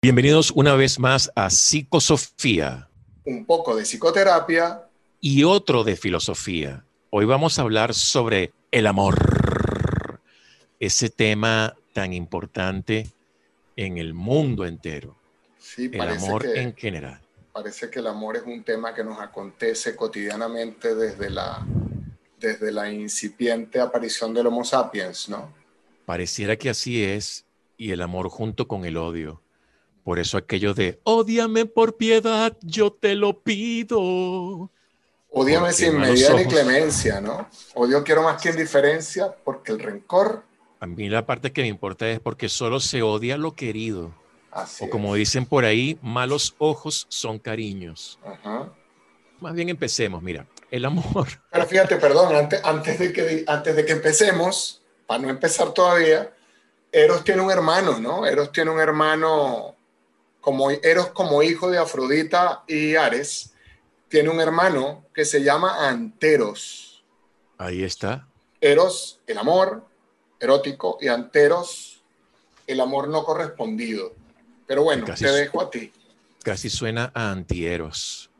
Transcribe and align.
Bienvenidos 0.00 0.52
una 0.52 0.76
vez 0.76 1.00
más 1.00 1.28
a 1.34 1.50
Psicosofía. 1.50 2.88
Un 3.24 3.44
poco 3.44 3.74
de 3.74 3.82
psicoterapia. 3.82 4.84
Y 5.20 5.42
otro 5.42 5.82
de 5.82 5.96
filosofía. 5.96 6.84
Hoy 7.10 7.24
vamos 7.24 7.58
a 7.58 7.62
hablar 7.62 7.94
sobre 7.94 8.52
el 8.70 8.86
amor. 8.86 10.20
Ese 10.78 11.10
tema 11.10 11.74
tan 11.92 12.12
importante 12.12 13.08
en 13.74 13.98
el 13.98 14.14
mundo 14.14 14.64
entero. 14.64 15.16
Sí, 15.58 15.90
el 15.92 16.00
amor 16.00 16.46
en 16.46 16.76
general. 16.76 17.20
Parece 17.52 17.90
que 17.90 17.98
el 17.98 18.06
amor 18.06 18.36
es 18.36 18.44
un 18.44 18.62
tema 18.62 18.94
que 18.94 19.02
nos 19.02 19.18
acontece 19.18 19.96
cotidianamente 19.96 20.94
desde 20.94 21.28
la, 21.28 21.66
desde 22.38 22.70
la 22.70 22.88
incipiente 22.92 23.80
aparición 23.80 24.32
del 24.32 24.46
Homo 24.46 24.62
sapiens, 24.62 25.28
¿no? 25.28 25.52
Pareciera 26.06 26.54
que 26.54 26.70
así 26.70 27.02
es, 27.02 27.46
y 27.76 27.90
el 27.90 28.00
amor 28.00 28.28
junto 28.28 28.68
con 28.68 28.84
el 28.84 28.96
odio 28.96 29.42
por 30.08 30.18
eso 30.18 30.38
aquello 30.38 30.72
de, 30.72 30.98
odiame 31.04 31.66
por 31.66 31.98
piedad, 31.98 32.56
yo 32.62 32.90
te 32.90 33.14
lo 33.14 33.42
pido. 33.42 34.70
Odiame 35.28 35.70
sin 35.74 35.98
medida 35.98 36.32
ni 36.32 36.46
clemencia, 36.46 37.20
¿no? 37.20 37.46
Odio 37.74 38.02
quiero 38.02 38.22
más 38.22 38.40
que 38.40 38.48
indiferencia, 38.48 39.30
porque 39.44 39.72
el 39.72 39.80
rencor... 39.80 40.44
A 40.80 40.86
mí 40.86 41.10
la 41.10 41.26
parte 41.26 41.52
que 41.52 41.60
me 41.60 41.68
importa 41.68 42.08
es 42.08 42.20
porque 42.20 42.48
solo 42.48 42.80
se 42.80 43.02
odia 43.02 43.36
lo 43.36 43.54
querido. 43.54 44.14
Así 44.50 44.86
o 44.86 44.88
como 44.88 45.14
dicen 45.14 45.44
por 45.44 45.66
ahí, 45.66 45.98
malos 46.00 46.54
ojos 46.56 47.04
son 47.10 47.38
cariños. 47.38 48.18
Más 49.40 49.52
bien 49.52 49.68
empecemos, 49.68 50.22
mira, 50.22 50.46
el 50.70 50.86
amor. 50.86 51.28
Pero 51.52 51.66
fíjate, 51.66 51.96
perdón, 51.96 52.34
antes, 52.34 52.64
antes, 52.64 52.98
de 52.98 53.12
que, 53.12 53.44
antes 53.46 53.76
de 53.76 53.84
que 53.84 53.92
empecemos, 53.92 54.80
para 55.06 55.20
no 55.20 55.28
empezar 55.28 55.74
todavía, 55.74 56.32
Eros 56.90 57.24
tiene 57.24 57.42
un 57.42 57.50
hermano, 57.50 57.98
¿no? 58.00 58.24
Eros 58.24 58.50
tiene 58.52 58.70
un 58.70 58.80
hermano 58.80 59.76
como 60.48 60.70
Eros 60.70 61.08
como 61.08 61.42
hijo 61.42 61.70
de 61.70 61.76
Afrodita 61.76 62.64
y 62.66 62.94
Ares, 62.94 63.52
tiene 64.08 64.30
un 64.30 64.40
hermano 64.40 65.04
que 65.12 65.26
se 65.26 65.44
llama 65.44 65.86
Anteros. 65.86 67.04
Ahí 67.58 67.84
está. 67.84 68.26
Eros, 68.58 69.20
el 69.26 69.36
amor 69.36 69.84
erótico, 70.40 70.96
y 71.02 71.08
Anteros, 71.08 72.00
el 72.66 72.80
amor 72.80 73.08
no 73.08 73.24
correspondido. 73.24 74.14
Pero 74.66 74.84
bueno, 74.84 75.04
te 75.14 75.30
dejo 75.30 75.60
a 75.60 75.68
ti. 75.68 75.92
Casi 76.42 76.70
suena 76.70 77.12
a 77.12 77.30
antieros. 77.30 78.30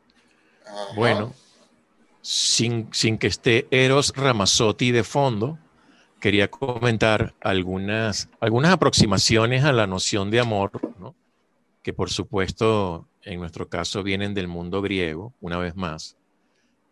Bueno, 0.95 1.35
sin, 2.23 2.91
sin 2.91 3.19
que 3.19 3.27
esté 3.27 3.67
Eros 3.69 4.13
Ramazzotti 4.15 4.89
de 4.89 5.03
fondo, 5.03 5.59
quería 6.19 6.49
comentar 6.49 7.35
algunas, 7.39 8.29
algunas 8.39 8.73
aproximaciones 8.73 9.63
a 9.63 9.71
la 9.73 9.85
noción 9.85 10.31
de 10.31 10.39
amor, 10.39 10.71
¿no? 10.99 11.13
Que 11.81 11.93
por 11.93 12.09
supuesto 12.09 13.07
en 13.23 13.39
nuestro 13.39 13.69
caso 13.69 14.03
vienen 14.03 14.33
del 14.33 14.47
mundo 14.47 14.81
griego, 14.81 15.33
una 15.41 15.57
vez 15.57 15.75
más. 15.75 16.17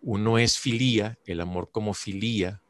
Uno 0.01 0.37
es 0.37 0.57
filía, 0.57 1.17
el 1.25 1.41
amor 1.41 1.69
como 1.71 1.93
filía, 1.93 2.61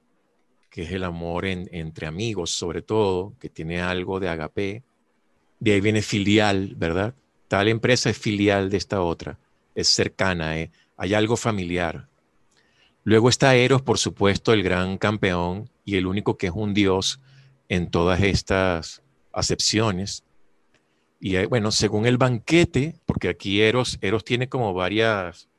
que 0.70 0.84
es 0.84 0.92
el 0.92 1.04
amor 1.04 1.46
entre 1.46 2.08
amigos 2.08 2.52
sobre 2.52 2.82
todo, 2.82 3.34
que 3.40 3.50
tiene 3.50 3.82
algo 3.82 4.20
de 4.20 4.30
agape. 4.30 4.84
De 5.60 5.74
ahí 5.74 5.82
viene 5.82 6.02
filial, 6.02 6.76
¿verdad? 6.78 7.16
Tal 7.48 7.68
empresa 7.68 8.10
es 8.10 8.18
filial 8.18 8.70
de 8.70 8.78
esta 8.78 9.02
otra, 9.02 9.40
es 9.74 9.88
cercana, 9.88 10.60
¿eh? 10.60 10.72
hay 10.98 11.14
algo 11.14 11.38
familiar. 11.38 12.08
Luego 13.04 13.30
está 13.30 13.56
Eros, 13.56 13.82
por 13.82 14.00
supuesto, 14.00 14.52
el 14.52 14.64
gran 14.64 14.98
campeón 14.98 15.70
y 15.86 15.96
el 15.96 16.08
único 16.08 16.38
que 16.38 16.48
es 16.48 16.54
un 16.54 16.74
dios 16.74 17.22
en 17.70 17.90
todas 17.90 18.22
estas 18.22 19.02
acepciones. 19.32 20.26
Y 21.20 21.44
bueno, 21.46 21.72
según 21.72 22.06
el 22.06 22.18
banquete, 22.18 22.96
porque 23.06 23.30
aquí 23.30 23.62
Eros, 23.62 23.98
Eros 24.02 24.24
tiene 24.24 24.50
como 24.50 24.74
varias, 24.74 25.50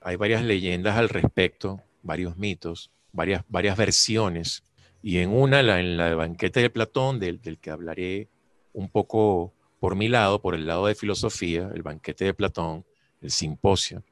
hay 0.00 0.16
varias 0.16 0.42
leyendas 0.42 0.96
al 0.96 1.08
respecto, 1.08 1.82
varios 2.02 2.36
mitos, 2.36 2.90
varias, 3.12 3.42
varias 3.48 3.76
versiones. 3.76 4.62
Y 5.02 5.18
en 5.18 5.30
una, 5.30 5.62
la, 5.62 5.80
en 5.80 5.96
la 5.96 6.06
del 6.06 6.16
banquete 6.16 6.60
de 6.60 6.70
Platón, 6.70 7.18
del, 7.18 7.40
del 7.40 7.58
que 7.58 7.70
hablaré 7.70 8.28
un 8.72 8.90
poco 8.90 9.54
por 9.80 9.96
mi 9.96 10.08
lado, 10.08 10.42
por 10.42 10.54
el 10.54 10.66
lado 10.66 10.86
de 10.86 10.94
filosofía, 10.94 11.70
el 11.74 11.82
banquete 11.82 12.26
de 12.26 12.34
Platón, 12.34 12.84
el 13.22 13.30
simposio. 13.30 14.02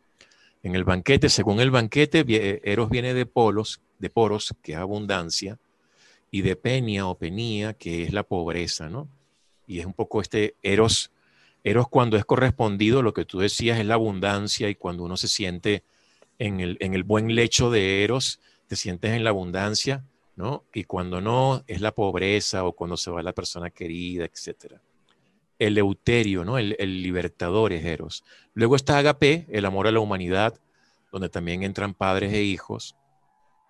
En 0.63 0.75
el 0.75 0.85
banquete, 0.85 1.29
según 1.29 1.61
el 1.61 1.71
banquete, 1.71 2.25
Eros 2.65 2.89
viene 2.89 3.15
de 3.15 3.27
polos, 3.27 3.81
de 3.99 4.11
poros, 4.11 4.55
que 4.63 4.73
es 4.73 4.79
abundancia, 4.79 5.59
y 6.31 6.43
de 6.43 6.57
penia 6.57 7.07
o 7.07 7.17
penía, 7.17 7.75
que 7.75 8.05
es 8.05 8.13
la 8.13 8.23
pobreza, 8.23 8.89
¿no? 8.89 9.09
Y 9.67 9.81
es 9.81 9.87
un 9.87 9.93
poco 9.93 10.21
este 10.21 10.55
eros, 10.63 11.11
eros 11.65 11.89
cuando 11.89 12.17
es 12.17 12.25
correspondido, 12.25 13.03
lo 13.03 13.13
que 13.13 13.25
tú 13.25 13.41
decías 13.41 13.79
es 13.79 13.87
la 13.87 13.95
abundancia 13.95 14.69
y 14.69 14.75
cuando 14.75 15.05
uno 15.05 15.17
se 15.17 15.29
siente 15.29 15.83
en 16.39 16.61
el, 16.61 16.77
en 16.81 16.95
el 16.95 17.03
buen 17.03 17.35
lecho 17.35 17.71
de 17.71 18.05
eros, 18.05 18.41
te 18.67 18.77
sientes 18.77 19.13
en 19.13 19.25
la 19.25 19.31
abundancia, 19.31 20.05
¿no? 20.37 20.65
Y 20.73 20.85
cuando 20.85 21.21
no, 21.21 21.65
es 21.67 21.81
la 21.81 21.93
pobreza 21.93 22.65
o 22.65 22.73
cuando 22.73 22.97
se 22.97 23.11
va 23.11 23.23
la 23.23 23.33
persona 23.33 23.71
querida, 23.71 24.25
etc. 24.25 24.75
El 25.59 25.79
euterio, 25.79 26.45
¿no? 26.45 26.59
El, 26.59 26.77
el 26.79 27.03
libertador 27.03 27.73
es 27.73 27.85
eros. 27.85 28.25
Luego 28.55 28.77
está 28.77 28.99
agape, 28.99 29.47
el 29.49 29.65
amor 29.65 29.87
a 29.87 29.93
la 29.93 30.01
humanidad, 30.01 30.61
donde 31.11 31.29
también 31.29 31.63
entran 31.63 31.95
padres 31.95 32.33
e 32.33 32.43
hijos. 32.43 32.97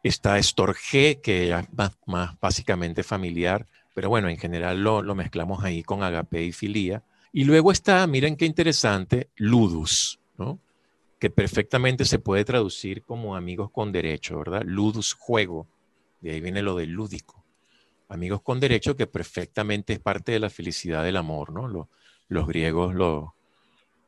Está 0.03 0.39
estorge, 0.39 1.21
que 1.21 1.51
es 1.51 1.73
más, 1.73 1.97
más 2.07 2.39
básicamente 2.41 3.03
familiar, 3.03 3.67
pero 3.97 4.11
bueno, 4.11 4.29
en 4.29 4.37
general 4.37 4.83
lo, 4.83 5.15
mezclamos 5.15 5.65
ahí 5.65 5.83
con 5.83 6.03
agape 6.03 6.43
y 6.43 6.53
filía. 6.53 7.03
Y 7.33 7.45
luego 7.45 7.73
está, 7.73 8.07
miren 8.07 8.37
qué 8.37 8.45
interesante, 8.45 9.31
ludus, 9.37 10.21
¿no? 10.37 10.61
que 11.19 11.31
perfectamente 11.31 12.05
se 12.05 12.19
puede 12.19 12.45
traducir 12.45 13.03
como 13.05 13.37
amigos 13.37 13.71
con 13.71 13.93
derecho, 13.93 14.37
¿verdad? 14.37 14.65
Ludus, 14.67 15.15
juego, 15.15 15.67
de 16.21 16.33
ahí 16.33 16.43
viene 16.43 16.61
lo 16.61 16.77
de 16.77 16.85
lúdico. 16.85 17.43
Amigos 18.11 18.43
con 18.43 18.61
derecho 18.61 18.97
que 18.97 19.07
perfectamente 19.07 19.95
es 19.95 19.99
parte 19.99 20.31
de 20.31 20.41
la 20.41 20.51
felicidad 20.51 21.03
del 21.03 21.17
amor, 21.17 21.51
¿no? 21.51 21.89
los 22.29 22.47
griegos 22.47 22.95
lo, 22.95 23.35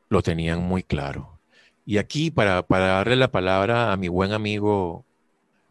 lo 0.07 0.21
tenían 0.21 0.61
muy 0.61 0.83
claro. 0.83 1.39
Y 1.83 1.97
aquí, 1.97 2.29
para, 2.29 2.61
para 2.61 2.89
darle 2.89 3.15
la 3.15 3.31
palabra 3.31 3.91
a 3.91 3.97
mi 3.97 4.07
buen 4.07 4.33
amigo 4.33 5.03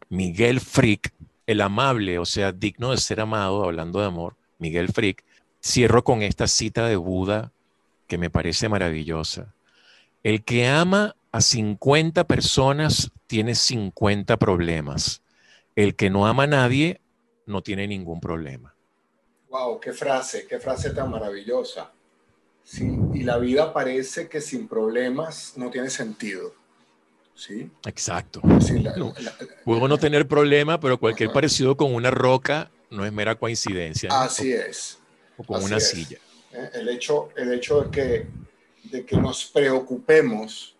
Miguel 0.09 0.59
Frick, 0.59 1.13
el 1.49 1.61
amable, 1.61 2.19
o 2.19 2.25
sea, 2.25 2.51
digno 2.51 2.91
de 2.91 2.97
ser 2.97 3.19
amado, 3.19 3.63
hablando 3.63 3.99
de 3.99 4.05
amor, 4.05 4.35
Miguel 4.59 4.89
Frick, 4.89 5.23
cierro 5.59 6.03
con 6.03 6.21
esta 6.21 6.47
cita 6.47 6.85
de 6.85 6.95
Buda 6.95 7.51
que 8.05 8.19
me 8.19 8.29
parece 8.29 8.69
maravillosa. 8.69 9.55
El 10.21 10.43
que 10.43 10.67
ama 10.67 11.15
a 11.31 11.41
50 11.41 12.25
personas 12.25 13.09
tiene 13.25 13.55
50 13.55 14.37
problemas. 14.37 15.23
El 15.75 15.95
que 15.95 16.11
no 16.11 16.27
ama 16.27 16.43
a 16.43 16.47
nadie 16.47 17.01
no 17.47 17.63
tiene 17.63 17.87
ningún 17.87 18.21
problema. 18.21 18.75
Wow, 19.49 19.79
qué 19.79 19.91
frase, 19.91 20.45
qué 20.47 20.59
frase 20.59 20.91
tan 20.91 21.09
maravillosa. 21.09 21.91
Sí, 22.63 22.95
y 23.15 23.23
la 23.23 23.39
vida 23.39 23.73
parece 23.73 24.29
que 24.29 24.39
sin 24.39 24.67
problemas 24.67 25.53
no 25.57 25.71
tiene 25.71 25.89
sentido. 25.89 26.53
¿Sí? 27.39 27.71
Exacto. 27.85 28.41
Puedo 29.63 29.87
no 29.87 29.97
tener 29.97 30.27
problema, 30.27 30.79
pero 30.79 30.99
cualquier 30.99 31.31
parecido 31.31 31.77
con 31.77 31.93
una 31.93 32.11
roca 32.11 32.69
no 32.89 33.05
es 33.05 33.13
mera 33.13 33.35
coincidencia. 33.35 34.09
Así 34.11 34.51
es. 34.51 34.99
O 35.37 35.43
con 35.43 35.63
una 35.63 35.79
silla. 35.79 36.17
Eh, 36.51 36.69
el 36.73 36.89
hecho, 36.89 37.29
el 37.37 37.53
hecho 37.53 37.81
de, 37.81 37.91
que, 37.91 38.27
de 38.91 39.05
que 39.05 39.17
nos 39.17 39.45
preocupemos 39.45 40.75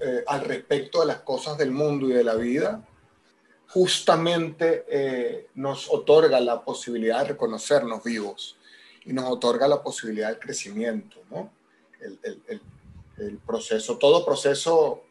eh, 0.00 0.24
al 0.26 0.44
respecto 0.44 1.00
de 1.00 1.06
las 1.06 1.18
cosas 1.18 1.58
del 1.58 1.70
mundo 1.70 2.08
y 2.08 2.12
de 2.12 2.24
la 2.24 2.34
vida, 2.34 2.82
justamente 3.68 4.84
eh, 4.88 5.48
nos 5.54 5.90
otorga 5.90 6.40
la 6.40 6.62
posibilidad 6.62 7.20
de 7.20 7.28
reconocernos 7.28 8.02
vivos 8.02 8.56
y 9.04 9.12
nos 9.12 9.24
otorga 9.28 9.68
la 9.68 9.82
posibilidad 9.82 10.28
del 10.28 10.38
crecimiento, 10.38 11.18
¿no? 11.30 11.50
El, 12.00 12.18
el, 12.22 12.60
el 13.18 13.38
proceso, 13.38 13.98
todo 13.98 14.24
proceso 14.24 15.03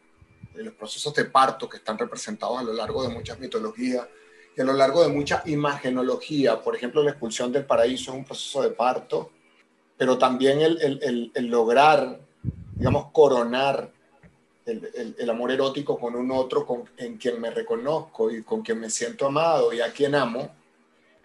los 0.56 0.74
procesos 0.74 1.12
de 1.14 1.24
parto 1.24 1.68
que 1.68 1.78
están 1.78 1.98
representados 1.98 2.58
a 2.58 2.62
lo 2.62 2.72
largo 2.72 3.02
de 3.02 3.08
muchas 3.08 3.38
mitologías 3.38 4.06
y 4.56 4.60
a 4.60 4.64
lo 4.64 4.72
largo 4.72 5.02
de 5.02 5.08
mucha 5.08 5.42
imagenología. 5.46 6.62
Por 6.62 6.76
ejemplo, 6.76 7.02
la 7.02 7.10
expulsión 7.10 7.50
del 7.52 7.64
paraíso 7.64 8.12
es 8.12 8.18
un 8.18 8.24
proceso 8.24 8.62
de 8.62 8.70
parto, 8.70 9.30
pero 9.96 10.18
también 10.18 10.60
el, 10.60 11.30
el, 11.34 11.46
lograr, 11.46 12.20
digamos, 12.74 13.10
coronar 13.12 13.92
el, 14.66 15.30
amor 15.30 15.50
erótico 15.50 15.98
con 15.98 16.14
un 16.14 16.30
otro 16.30 16.64
con, 16.64 16.84
en 16.96 17.16
quien 17.18 17.40
me 17.40 17.50
reconozco 17.50 18.30
y 18.30 18.42
con 18.42 18.62
quien 18.62 18.80
me 18.80 18.90
siento 18.90 19.26
amado 19.26 19.72
y 19.72 19.80
a 19.80 19.92
quien 19.92 20.14
amo, 20.14 20.54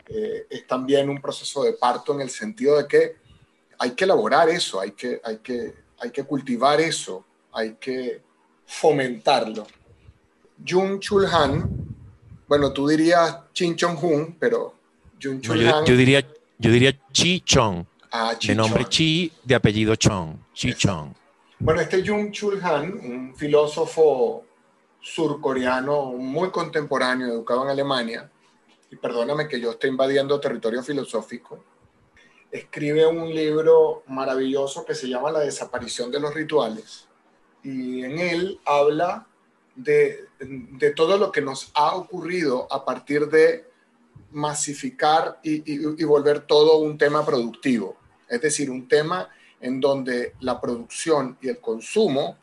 eh, 0.07 0.47
es 0.49 0.67
también 0.67 1.09
un 1.09 1.21
proceso 1.21 1.63
de 1.63 1.73
parto 1.73 2.13
en 2.13 2.21
el 2.21 2.29
sentido 2.29 2.77
de 2.77 2.87
que 2.87 3.15
hay 3.77 3.91
que 3.91 4.03
elaborar 4.03 4.49
eso, 4.49 4.79
hay 4.79 4.91
que, 4.91 5.21
hay 5.23 5.37
que, 5.37 5.73
hay 5.99 6.11
que 6.11 6.23
cultivar 6.23 6.81
eso, 6.81 7.23
hay 7.51 7.75
que 7.75 8.21
fomentarlo. 8.69 9.66
Jung 10.66 11.00
Chul 11.00 11.25
Han, 11.25 11.68
bueno, 12.48 12.71
tú 12.71 12.88
dirías 12.88 13.39
Chin 13.51 13.75
Chong 13.75 13.98
Hun, 14.01 14.38
pero 14.39 14.75
Jung 15.21 15.42
Chul 15.42 15.68
Han. 15.68 15.86
Yo, 15.86 15.95
diría, 15.95 16.25
yo 16.57 16.71
diría 16.71 16.98
Chi 17.12 17.42
Chong. 17.42 17.83
Ah, 18.12 18.36
de 18.39 18.56
nombre 18.56 18.86
Chi, 18.86 19.31
de 19.44 19.56
apellido 19.56 19.95
Chong, 19.95 20.36
Chi 20.54 20.74
Chong. 20.74 21.13
Bueno, 21.60 21.81
este 21.81 22.07
Jung 22.07 22.31
Chul 22.31 22.60
Han, 22.63 22.94
un 22.94 23.36
filósofo 23.36 24.45
surcoreano 25.01 26.12
muy 26.13 26.51
contemporáneo, 26.51 27.27
educado 27.27 27.63
en 27.63 27.69
Alemania, 27.69 28.30
y 28.92 28.95
perdóname 28.95 29.48
que 29.48 29.60
yo 29.60 29.72
esté 29.72 29.88
invadiendo 29.88 30.39
territorio 30.39 30.83
filosófico, 30.83 31.63
escribe 32.51 33.06
un 33.06 33.33
libro 33.33 34.04
maravilloso 34.07 34.86
que 34.86 34.95
se 34.95 35.07
llama 35.07 35.31
La 35.31 35.39
desaparición 35.39 36.12
de 36.12 36.19
los 36.19 36.33
rituales. 36.33 37.08
Y 37.63 38.03
en 38.03 38.19
él 38.19 38.59
habla 38.65 39.27
de, 39.75 40.25
de 40.39 40.91
todo 40.91 41.17
lo 41.17 41.31
que 41.31 41.41
nos 41.41 41.71
ha 41.73 41.95
ocurrido 41.95 42.67
a 42.71 42.83
partir 42.85 43.27
de 43.27 43.69
masificar 44.31 45.39
y, 45.44 45.73
y, 45.73 46.03
volver 46.03 46.41
todo 46.41 46.77
un 46.79 46.97
tema 46.97 47.25
productivo. 47.25 47.97
Es 48.27 48.41
decir, 48.41 48.69
un 48.69 48.88
tema 48.88 49.29
en 49.59 49.79
donde 49.79 50.35
la 50.41 50.61
producción 50.61 51.38
y 51.41 51.50
el 51.50 51.59
consumo 51.59 52.38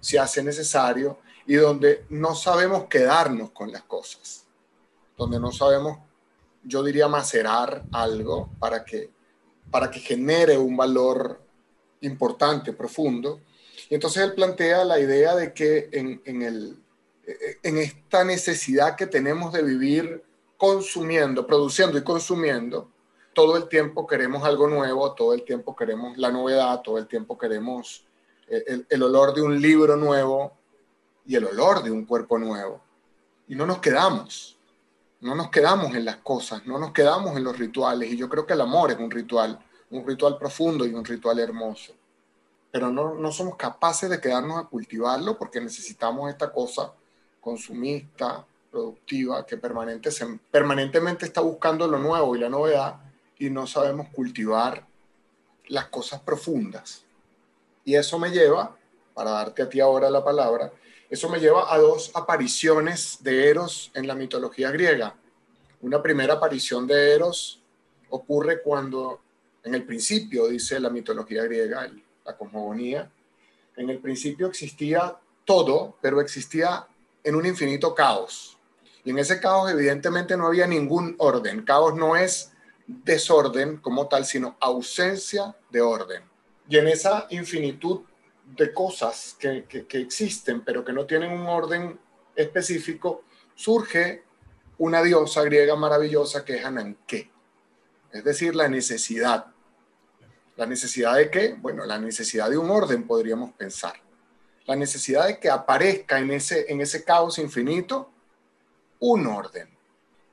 se 0.00 0.18
hace 0.18 0.42
necesario 0.42 1.18
y 1.46 1.54
donde 1.54 2.04
no 2.10 2.34
sabemos 2.34 2.84
quedarnos 2.84 3.50
con 3.50 3.72
las 3.72 3.82
cosas, 3.82 4.46
donde 5.16 5.40
no 5.40 5.50
sabemos, 5.50 5.98
yo 6.62 6.82
diría, 6.82 7.08
macerar 7.08 7.84
algo 7.92 8.50
para 8.58 8.84
que, 8.84 9.10
para 9.70 9.90
que 9.90 10.00
genere 10.00 10.58
un 10.58 10.76
valor 10.76 11.40
importante, 12.02 12.72
profundo. 12.72 13.40
Y 13.88 13.94
entonces 13.94 14.22
él 14.22 14.34
plantea 14.34 14.84
la 14.84 14.98
idea 14.98 15.34
de 15.34 15.52
que 15.52 15.88
en, 15.92 16.20
en, 16.24 16.42
el, 16.42 16.76
en 17.62 17.78
esta 17.78 18.24
necesidad 18.24 18.96
que 18.96 19.06
tenemos 19.06 19.52
de 19.52 19.62
vivir 19.62 20.22
consumiendo, 20.56 21.46
produciendo 21.46 21.98
y 21.98 22.04
consumiendo, 22.04 22.90
todo 23.32 23.56
el 23.56 23.68
tiempo 23.68 24.06
queremos 24.06 24.44
algo 24.44 24.68
nuevo, 24.68 25.14
todo 25.14 25.32
el 25.34 25.44
tiempo 25.44 25.74
queremos 25.74 26.18
la 26.18 26.30
novedad, 26.30 26.82
todo 26.82 26.98
el 26.98 27.06
tiempo 27.06 27.38
queremos 27.38 28.04
el, 28.48 28.86
el 28.88 29.02
olor 29.02 29.34
de 29.34 29.42
un 29.42 29.60
libro 29.60 29.96
nuevo, 29.96 30.60
y 31.30 31.36
el 31.36 31.44
olor 31.44 31.82
de 31.82 31.92
un 31.92 32.06
cuerpo 32.06 32.38
nuevo. 32.38 32.80
Y 33.46 33.54
no 33.54 33.64
nos 33.64 33.78
quedamos, 33.78 34.58
no 35.20 35.36
nos 35.36 35.48
quedamos 35.48 35.94
en 35.94 36.04
las 36.04 36.16
cosas, 36.16 36.66
no 36.66 36.76
nos 36.76 36.92
quedamos 36.92 37.36
en 37.36 37.44
los 37.44 37.56
rituales. 37.56 38.10
Y 38.10 38.16
yo 38.16 38.28
creo 38.28 38.44
que 38.44 38.54
el 38.54 38.60
amor 38.60 38.90
es 38.90 38.98
un 38.98 39.10
ritual, 39.10 39.56
un 39.90 40.04
ritual 40.04 40.36
profundo 40.38 40.84
y 40.86 40.92
un 40.92 41.04
ritual 41.04 41.38
hermoso. 41.38 41.94
Pero 42.70 42.90
no, 42.90 43.14
no 43.14 43.32
somos 43.32 43.56
capaces 43.56 44.08
de 44.08 44.20
quedarnos 44.20 44.58
a 44.58 44.68
cultivarlo 44.68 45.36
porque 45.36 45.60
necesitamos 45.60 46.30
esta 46.30 46.52
cosa 46.52 46.92
consumista, 47.40 48.44
productiva, 48.70 49.44
que 49.44 49.56
permanente, 49.56 50.10
permanentemente 50.50 51.26
está 51.26 51.40
buscando 51.40 51.86
lo 51.88 51.98
nuevo 51.98 52.36
y 52.36 52.40
la 52.40 52.48
novedad 52.48 52.96
y 53.38 53.50
no 53.50 53.66
sabemos 53.66 54.08
cultivar 54.12 54.86
las 55.68 55.86
cosas 55.86 56.20
profundas. 56.20 57.04
Y 57.84 57.94
eso 57.94 58.18
me 58.18 58.30
lleva, 58.30 58.76
para 59.14 59.30
darte 59.30 59.62
a 59.62 59.68
ti 59.68 59.80
ahora 59.80 60.10
la 60.10 60.22
palabra, 60.22 60.72
eso 61.08 61.28
me 61.28 61.40
lleva 61.40 61.72
a 61.72 61.78
dos 61.78 62.12
apariciones 62.14 63.18
de 63.20 63.48
Eros 63.48 63.90
en 63.94 64.06
la 64.06 64.14
mitología 64.14 64.70
griega. 64.70 65.16
Una 65.80 66.02
primera 66.02 66.34
aparición 66.34 66.86
de 66.86 67.14
Eros 67.14 67.60
ocurre 68.10 68.62
cuando, 68.62 69.20
en 69.64 69.74
el 69.74 69.84
principio, 69.84 70.46
dice 70.46 70.78
la 70.78 70.90
mitología 70.90 71.42
griega, 71.44 71.90
la 72.24 72.36
cosmogonía, 72.36 73.10
en 73.76 73.90
el 73.90 73.98
principio 73.98 74.46
existía 74.46 75.18
todo, 75.44 75.96
pero 76.00 76.20
existía 76.20 76.86
en 77.24 77.34
un 77.34 77.46
infinito 77.46 77.94
caos. 77.94 78.58
Y 79.04 79.10
en 79.10 79.18
ese 79.18 79.40
caos 79.40 79.70
evidentemente 79.70 80.36
no 80.36 80.46
había 80.46 80.66
ningún 80.66 81.14
orden. 81.18 81.64
Caos 81.64 81.94
no 81.94 82.16
es 82.16 82.52
desorden 82.86 83.78
como 83.78 84.08
tal, 84.08 84.24
sino 84.24 84.56
ausencia 84.60 85.56
de 85.70 85.80
orden. 85.80 86.22
Y 86.68 86.76
en 86.76 86.88
esa 86.88 87.26
infinitud 87.30 88.02
de 88.56 88.72
cosas 88.72 89.36
que, 89.38 89.66
existen, 89.92 90.62
pero 90.62 90.84
que 90.84 90.92
no 90.92 91.06
tienen 91.06 91.32
un 91.32 91.46
orden 91.46 91.98
específico, 92.34 93.24
surge 93.54 94.24
una 94.78 95.02
diosa 95.02 95.42
griega 95.42 95.76
maravillosa 95.76 96.44
que 96.44 96.56
es 96.56 96.64
Ananke, 96.64 97.30
es 98.12 98.24
decir, 98.24 98.54
la 98.54 98.68
necesidad. 98.68 99.46
¿La 100.60 100.66
necesidad 100.66 101.16
de 101.16 101.30
qué? 101.30 101.56
Bueno, 101.58 101.86
la 101.86 101.98
necesidad 101.98 102.50
de 102.50 102.58
un 102.58 102.68
orden, 102.68 103.06
podríamos 103.06 103.50
pensar. 103.52 103.94
La 104.66 104.76
necesidad 104.76 105.26
de 105.26 105.38
que 105.38 105.48
aparezca 105.48 106.18
en 106.18 106.30
ese, 106.32 106.70
en 106.70 106.82
ese 106.82 107.02
caos 107.02 107.38
infinito 107.38 108.10
un 108.98 109.26
orden. 109.26 109.70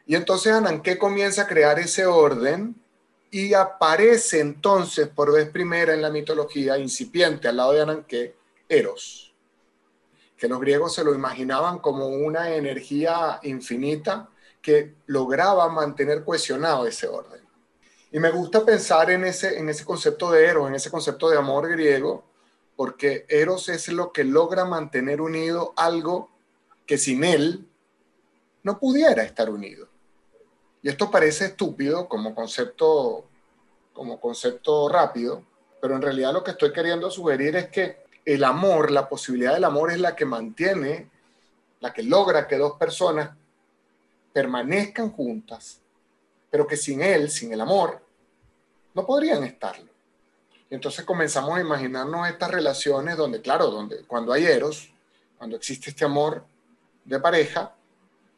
Y 0.06 0.16
entonces 0.16 0.52
Ananke 0.52 0.98
comienza 0.98 1.44
a 1.44 1.48
crear 1.48 1.80
ese 1.80 2.06
orden 2.06 2.76
y 3.32 3.54
aparece 3.54 4.42
entonces 4.42 5.08
por 5.08 5.32
vez 5.32 5.50
primera 5.50 5.94
en 5.94 6.02
la 6.02 6.10
mitología 6.10 6.78
incipiente 6.78 7.48
al 7.48 7.56
lado 7.56 7.72
de 7.72 7.82
Ananke, 7.84 8.36
Eros, 8.68 9.34
que 10.36 10.50
los 10.50 10.60
griegos 10.60 10.94
se 10.94 11.06
lo 11.06 11.16
imaginaban 11.16 11.80
como 11.80 12.06
una 12.06 12.54
energía 12.54 13.40
infinita 13.44 14.28
que 14.62 14.94
lograba 15.06 15.70
mantener 15.70 16.26
cohesionado 16.26 16.86
ese 16.86 17.08
orden. 17.08 17.47
Y 18.12 18.19
me 18.19 18.30
gusta 18.31 18.63
pensar 18.63 19.12
en 19.12 19.25
ese, 19.25 19.57
en 19.57 19.69
ese 19.69 19.83
concepto 19.83 20.31
de 20.31 20.45
Eros, 20.45 20.68
en 20.69 20.75
ese 20.75 20.89
concepto 20.89 21.30
de 21.30 21.38
amor 21.38 21.68
griego, 21.69 22.24
porque 22.75 23.25
Eros 23.27 23.69
es 23.69 23.89
lo 23.89 24.13
que 24.13 24.24
logra 24.24 24.63
mantener 24.63 25.19
unido 25.19 25.74
algo 25.75 26.30
que 26.86 26.98
sin 26.98 27.24
él 27.24 27.68
no 28.63 28.80
pudiera 28.80 29.24
estar 29.24 29.50
unido. 29.50 29.88
Y 30.81 30.89
esto 30.89 31.12
parece 31.12 31.45
estúpido 31.45 32.07
como 32.07 32.33
concepto, 32.33 33.25
como 33.94 34.19
concepto 34.21 34.88
rápido, 34.88 35.44
pero 35.81 35.95
en 35.95 36.01
realidad 36.01 36.33
lo 36.33 36.44
que 36.44 36.51
estoy 36.51 36.71
queriendo 36.71 37.12
sugerir 37.12 37.56
es 37.56 37.68
que 37.69 38.06
el 38.24 38.44
amor, 38.44 38.92
la 38.92 39.09
posibilidad 39.09 39.54
del 39.54 39.63
amor 39.63 39.92
es 39.92 40.00
la 40.00 40.15
que 40.15 40.25
mantiene, 40.25 41.09
la 41.80 41.94
que 41.94 42.04
logra 42.04 42.48
que 42.48 42.57
dos 42.57 42.74
personas 42.74 43.31
permanezcan 44.33 45.12
juntas, 45.12 45.81
pero 46.50 46.68
que 46.68 46.78
sin 46.78 47.02
él, 47.02 47.30
sin 47.30 47.52
el 47.54 47.62
amor, 47.62 48.02
no 48.94 49.06
podrían 49.06 49.44
estarlo. 49.44 49.92
Y 50.70 50.76
entonces 50.76 51.06
comenzamos 51.06 51.58
a 51.58 51.62
imaginarnos 51.62 52.28
estas 52.28 52.52
relaciones 52.52 53.16
donde, 53.16 53.42
claro, 53.42 53.68
donde 53.68 54.06
cuando 54.06 54.34
hay 54.34 54.46
eros, 54.46 54.94
cuando 55.38 55.56
existe 55.56 55.92
este 55.92 56.06
amor 56.06 56.46
de 57.06 57.20
pareja, 57.20 57.74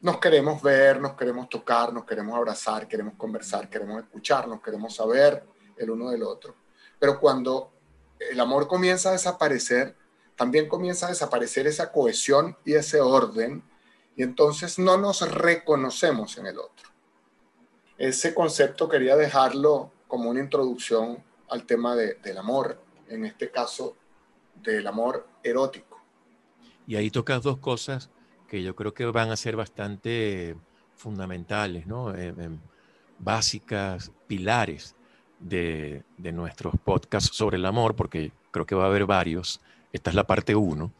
nos 0.01 0.19
queremos 0.19 0.61
ver, 0.61 1.01
nos 1.01 1.13
queremos 1.13 1.49
tocar, 1.49 1.91
nos 1.91 2.05
queremos 2.05 2.37
abrazar, 2.37 2.87
queremos 2.87 3.15
conversar, 3.15 3.69
queremos 3.69 4.03
escucharnos, 4.03 4.61
queremos 4.61 4.95
saber 4.95 5.43
el 5.77 5.89
uno 5.89 6.09
del 6.09 6.23
otro. 6.23 6.55
Pero 6.99 7.19
cuando 7.19 7.71
el 8.19 8.39
amor 8.39 8.67
comienza 8.67 9.09
a 9.09 9.13
desaparecer, 9.13 9.95
también 10.35 10.69
comienza 10.69 11.07
a 11.07 11.09
desaparecer 11.09 11.67
esa 11.67 11.91
cohesión 11.91 12.57
y 12.63 12.75
ese 12.75 13.01
orden, 13.01 13.63
y 14.15 14.23
entonces 14.23 14.79
no 14.79 14.97
nos 14.97 15.29
reconocemos 15.29 16.37
en 16.37 16.47
el 16.47 16.59
otro. 16.59 16.88
Ese 17.99 18.33
concepto 18.33 18.87
quería 18.87 19.17
dejarlo 19.17 19.91
como 20.07 20.29
una 20.29 20.39
introducción 20.39 21.21
al 21.49 21.65
tema 21.65 21.97
del 21.97 22.37
amor, 22.37 22.81
en 23.09 23.25
este 23.25 23.51
caso 23.51 23.97
del 24.63 24.87
amor 24.87 25.27
erótico. 25.43 26.01
Y 26.87 26.95
ahí 26.95 27.11
tocas 27.11 27.43
dos 27.43 27.57
cosas 27.57 28.09
que 28.47 28.63
yo 28.63 28.73
creo 28.73 28.93
que 28.93 29.05
van 29.05 29.31
a 29.31 29.35
ser 29.35 29.57
bastante 29.57 30.55
fundamentales, 30.95 31.87
¿no? 31.87 32.15
Eh, 32.15 32.33
em, 32.37 32.59
básicas, 33.19 34.13
pilares 34.27 34.95
de, 35.39 36.03
nuestros 36.17 36.75
podcasts 36.81 37.35
sobre 37.35 37.57
el 37.57 37.65
amor, 37.65 37.97
porque 37.97 38.31
creo 38.51 38.65
que 38.65 38.75
va 38.75 38.85
a 38.85 38.87
haber 38.87 39.05
varios. 39.05 39.59
Esta 39.91 40.09
es 40.09 40.15
la 40.15 40.25
parte 40.25 40.55
uno. 40.55 40.93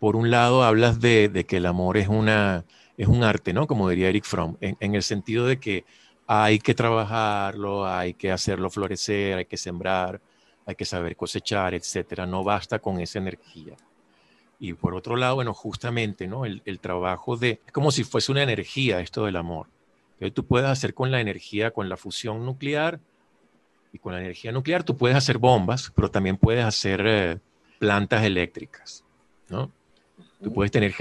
Por 0.00 0.16
un 0.16 0.30
lado, 0.30 0.64
hablas 0.64 1.00
de, 1.00 1.44
que 1.46 1.58
el 1.58 1.66
amor 1.66 1.98
es, 1.98 2.08
una, 2.08 2.64
es 2.96 3.08
un 3.08 3.24
arte, 3.24 3.52
¿no? 3.52 3.66
Como 3.66 3.90
diría 3.90 4.08
Eric 4.08 4.24
Fromm, 4.24 4.56
en 4.60 4.94
el 4.94 5.02
sentido 5.02 5.46
de 5.46 5.60
que 5.60 5.84
hay 6.26 6.58
que 6.58 6.74
trabajarlo, 6.74 7.86
hay 7.86 8.14
que 8.14 8.32
hacerlo 8.32 8.70
florecer, 8.70 9.38
hay 9.38 9.44
que 9.44 9.56
sembrar, 9.56 10.20
hay 10.64 10.74
que 10.74 10.84
saber 10.84 11.16
cosechar, 11.16 11.74
etcétera. 11.74 12.26
No 12.26 12.42
basta 12.42 12.78
con 12.78 13.00
esa 13.00 13.18
energía. 13.18 13.74
Y 14.58 14.72
por 14.72 14.94
otro 14.94 15.16
lado, 15.16 15.36
bueno, 15.36 15.54
justamente, 15.54 16.26
¿no? 16.26 16.44
El, 16.44 16.80
trabajo 16.80 17.36
de, 17.36 17.60
es 17.64 17.72
como 17.72 17.90
si 17.90 18.04
fuese 18.04 18.32
una 18.32 18.42
energía 18.42 19.00
esto 19.00 19.24
del 19.24 19.36
amor. 19.36 19.66
Que 20.18 20.30
tú 20.30 20.46
puedes 20.46 20.68
hacer 20.68 20.94
con 20.94 21.10
la 21.10 21.20
energía, 21.20 21.70
con 21.70 21.88
la 21.88 21.96
fusión 21.96 22.44
nuclear, 22.44 22.98
y 23.92 23.98
con 23.98 24.12
la 24.12 24.20
energía 24.20 24.52
nuclear 24.52 24.82
tú 24.82 24.96
puedes 24.96 25.16
hacer 25.16 25.38
bombas, 25.38 25.92
pero 25.94 26.10
también 26.10 26.36
puedes 26.36 26.64
hacer 26.64 27.02
eh, 27.06 27.38
plantas 27.78 28.24
eléctricas, 28.24 29.04
¿no? 29.48 29.70
Tú 30.42 30.52
puedes 30.52 30.70
tener 30.70 30.94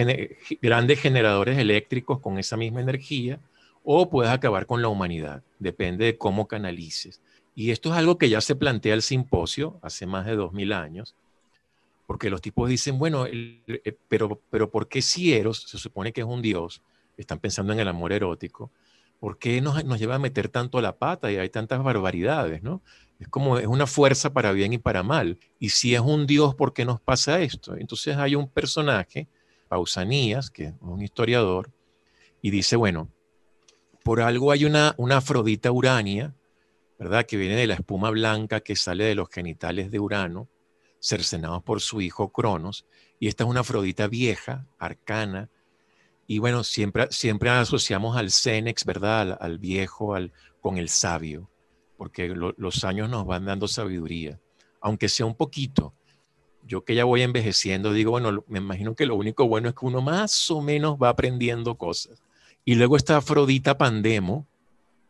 grandes 0.61 0.99
generadores 1.01 1.57
eléctricos 1.57 2.19
con 2.19 2.39
esa 2.39 2.55
misma 2.55 2.81
energía 2.81 3.39
o 3.85 4.09
puedes 4.09 4.31
acabar 4.31 4.65
con 4.65 4.81
la 4.81 4.87
humanidad, 4.89 5.43
depende 5.59 6.05
de 6.05 6.17
cómo 6.17 6.47
canalices. 6.47 7.21
Y 7.53 7.71
esto 7.71 7.91
es 7.91 7.95
algo 7.95 8.17
que 8.17 8.29
ya 8.29 8.41
se 8.41 8.55
plantea 8.55 8.95
el 8.95 9.01
simposio 9.01 9.79
hace 9.81 10.05
más 10.05 10.25
de 10.25 10.35
2000 10.35 10.73
años, 10.73 11.15
porque 12.07 12.29
los 12.29 12.41
tipos 12.41 12.67
dicen, 12.67 12.97
bueno, 12.99 13.25
eh, 13.27 13.97
pero, 14.09 14.41
pero 14.49 14.69
¿por 14.69 14.87
qué 14.87 15.01
si 15.01 15.33
Eros 15.33 15.63
se 15.67 15.77
supone 15.77 16.11
que 16.11 16.21
es 16.21 16.27
un 16.27 16.41
dios? 16.41 16.81
Están 17.15 17.39
pensando 17.39 17.71
en 17.73 17.79
el 17.79 17.87
amor 17.87 18.11
erótico. 18.11 18.71
¿Por 19.19 19.37
qué 19.37 19.61
nos, 19.61 19.83
nos 19.85 19.99
lleva 19.99 20.15
a 20.15 20.19
meter 20.19 20.49
tanto 20.49 20.81
la 20.81 20.97
pata 20.97 21.31
y 21.31 21.37
hay 21.37 21.49
tantas 21.49 21.81
barbaridades, 21.81 22.61
¿no? 22.61 22.81
Es 23.19 23.29
como 23.29 23.57
es 23.57 23.67
una 23.67 23.87
fuerza 23.87 24.33
para 24.33 24.51
bien 24.51 24.73
y 24.73 24.77
para 24.77 25.01
mal. 25.01 25.39
Y 25.57 25.69
si 25.69 25.95
es 25.95 26.01
un 26.01 26.27
Dios, 26.27 26.53
¿por 26.55 26.73
qué 26.73 26.83
nos 26.83 26.99
pasa 26.99 27.39
esto? 27.39 27.75
Entonces 27.77 28.17
hay 28.17 28.35
un 28.35 28.49
personaje, 28.49 29.27
Pausanias, 29.69 30.49
que 30.51 30.65
es 30.65 30.73
un 30.81 31.01
historiador, 31.01 31.71
y 32.41 32.51
dice, 32.51 32.75
bueno, 32.75 33.09
por 34.05 34.21
algo 34.21 34.51
hay 34.51 34.65
una, 34.65 34.93
una 34.99 35.17
Afrodita 35.17 35.71
Urania, 35.71 36.35
¿verdad? 36.99 37.25
Que 37.25 37.37
viene 37.37 37.55
de 37.55 37.65
la 37.65 37.73
espuma 37.73 38.11
blanca 38.11 38.59
que 38.59 38.75
sale 38.75 39.03
de 39.03 39.15
los 39.15 39.29
genitales 39.29 39.89
de 39.89 39.99
Urano, 39.99 40.47
cercenados 40.99 41.63
por 41.63 41.81
su 41.81 42.01
hijo 42.01 42.31
Cronos, 42.31 42.85
y 43.19 43.29
esta 43.29 43.45
es 43.45 43.49
una 43.49 43.61
Afrodita 43.61 44.05
vieja, 44.05 44.67
arcana, 44.77 45.49
y 46.27 46.37
bueno, 46.37 46.63
siempre, 46.63 47.07
siempre 47.09 47.49
asociamos 47.49 48.15
al 48.15 48.29
Cenex, 48.29 48.85
¿verdad? 48.85 49.39
Al, 49.41 49.57
viejo, 49.57 50.13
al, 50.13 50.33
con 50.61 50.77
el 50.77 50.89
sabio, 50.89 51.49
porque 51.97 52.27
los 52.27 52.83
años 52.83 53.09
nos 53.09 53.25
van 53.25 53.45
dando 53.45 53.67
sabiduría, 53.67 54.39
aunque 54.81 55.09
sea 55.09 55.25
un 55.25 55.35
poquito. 55.35 55.95
Yo 56.61 56.85
que 56.85 56.93
ya 56.93 57.05
voy 57.05 57.23
envejeciendo, 57.23 57.91
digo, 57.91 58.11
bueno, 58.11 58.43
me 58.49 58.59
imagino 58.59 58.93
que 58.93 59.07
lo 59.07 59.15
único 59.15 59.47
bueno 59.47 59.69
es 59.69 59.73
que 59.73 59.85
uno 59.87 60.03
más 60.03 60.51
o 60.51 60.61
menos 60.61 60.95
va 61.01 61.09
aprendiendo 61.09 61.75
cosas. 61.75 62.24
Y 62.65 62.75
luego 62.75 62.97
está 62.97 63.17
Afrodita 63.17 63.77
Pandemo, 63.77 64.47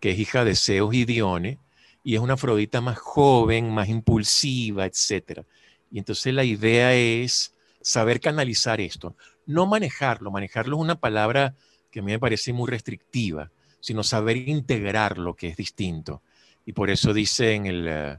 que 0.01 0.11
es 0.11 0.19
hija 0.19 0.43
de 0.43 0.55
Zeus 0.55 0.93
y 0.93 1.05
Dione, 1.05 1.57
y 2.03 2.15
es 2.15 2.19
una 2.19 2.33
Afrodita 2.33 2.81
más 2.81 2.97
joven, 2.97 3.73
más 3.73 3.87
impulsiva, 3.87 4.85
etc. 4.85 5.43
Y 5.89 5.99
entonces 5.99 6.33
la 6.33 6.43
idea 6.43 6.93
es 6.93 7.53
saber 7.81 8.19
canalizar 8.19 8.81
esto, 8.81 9.15
no 9.45 9.67
manejarlo, 9.67 10.31
manejarlo 10.31 10.75
es 10.75 10.81
una 10.81 10.99
palabra 10.99 11.55
que 11.91 11.99
a 11.99 12.03
mí 12.03 12.11
me 12.11 12.19
parece 12.19 12.51
muy 12.51 12.69
restrictiva, 12.69 13.51
sino 13.79 14.03
saber 14.03 14.35
integrarlo, 14.35 15.35
que 15.35 15.47
es 15.47 15.55
distinto. 15.55 16.21
Y 16.65 16.73
por 16.73 16.89
eso 16.89 17.13
dice 17.13 17.53
en 17.53 17.67
el, 17.67 17.87
eh, 17.87 18.17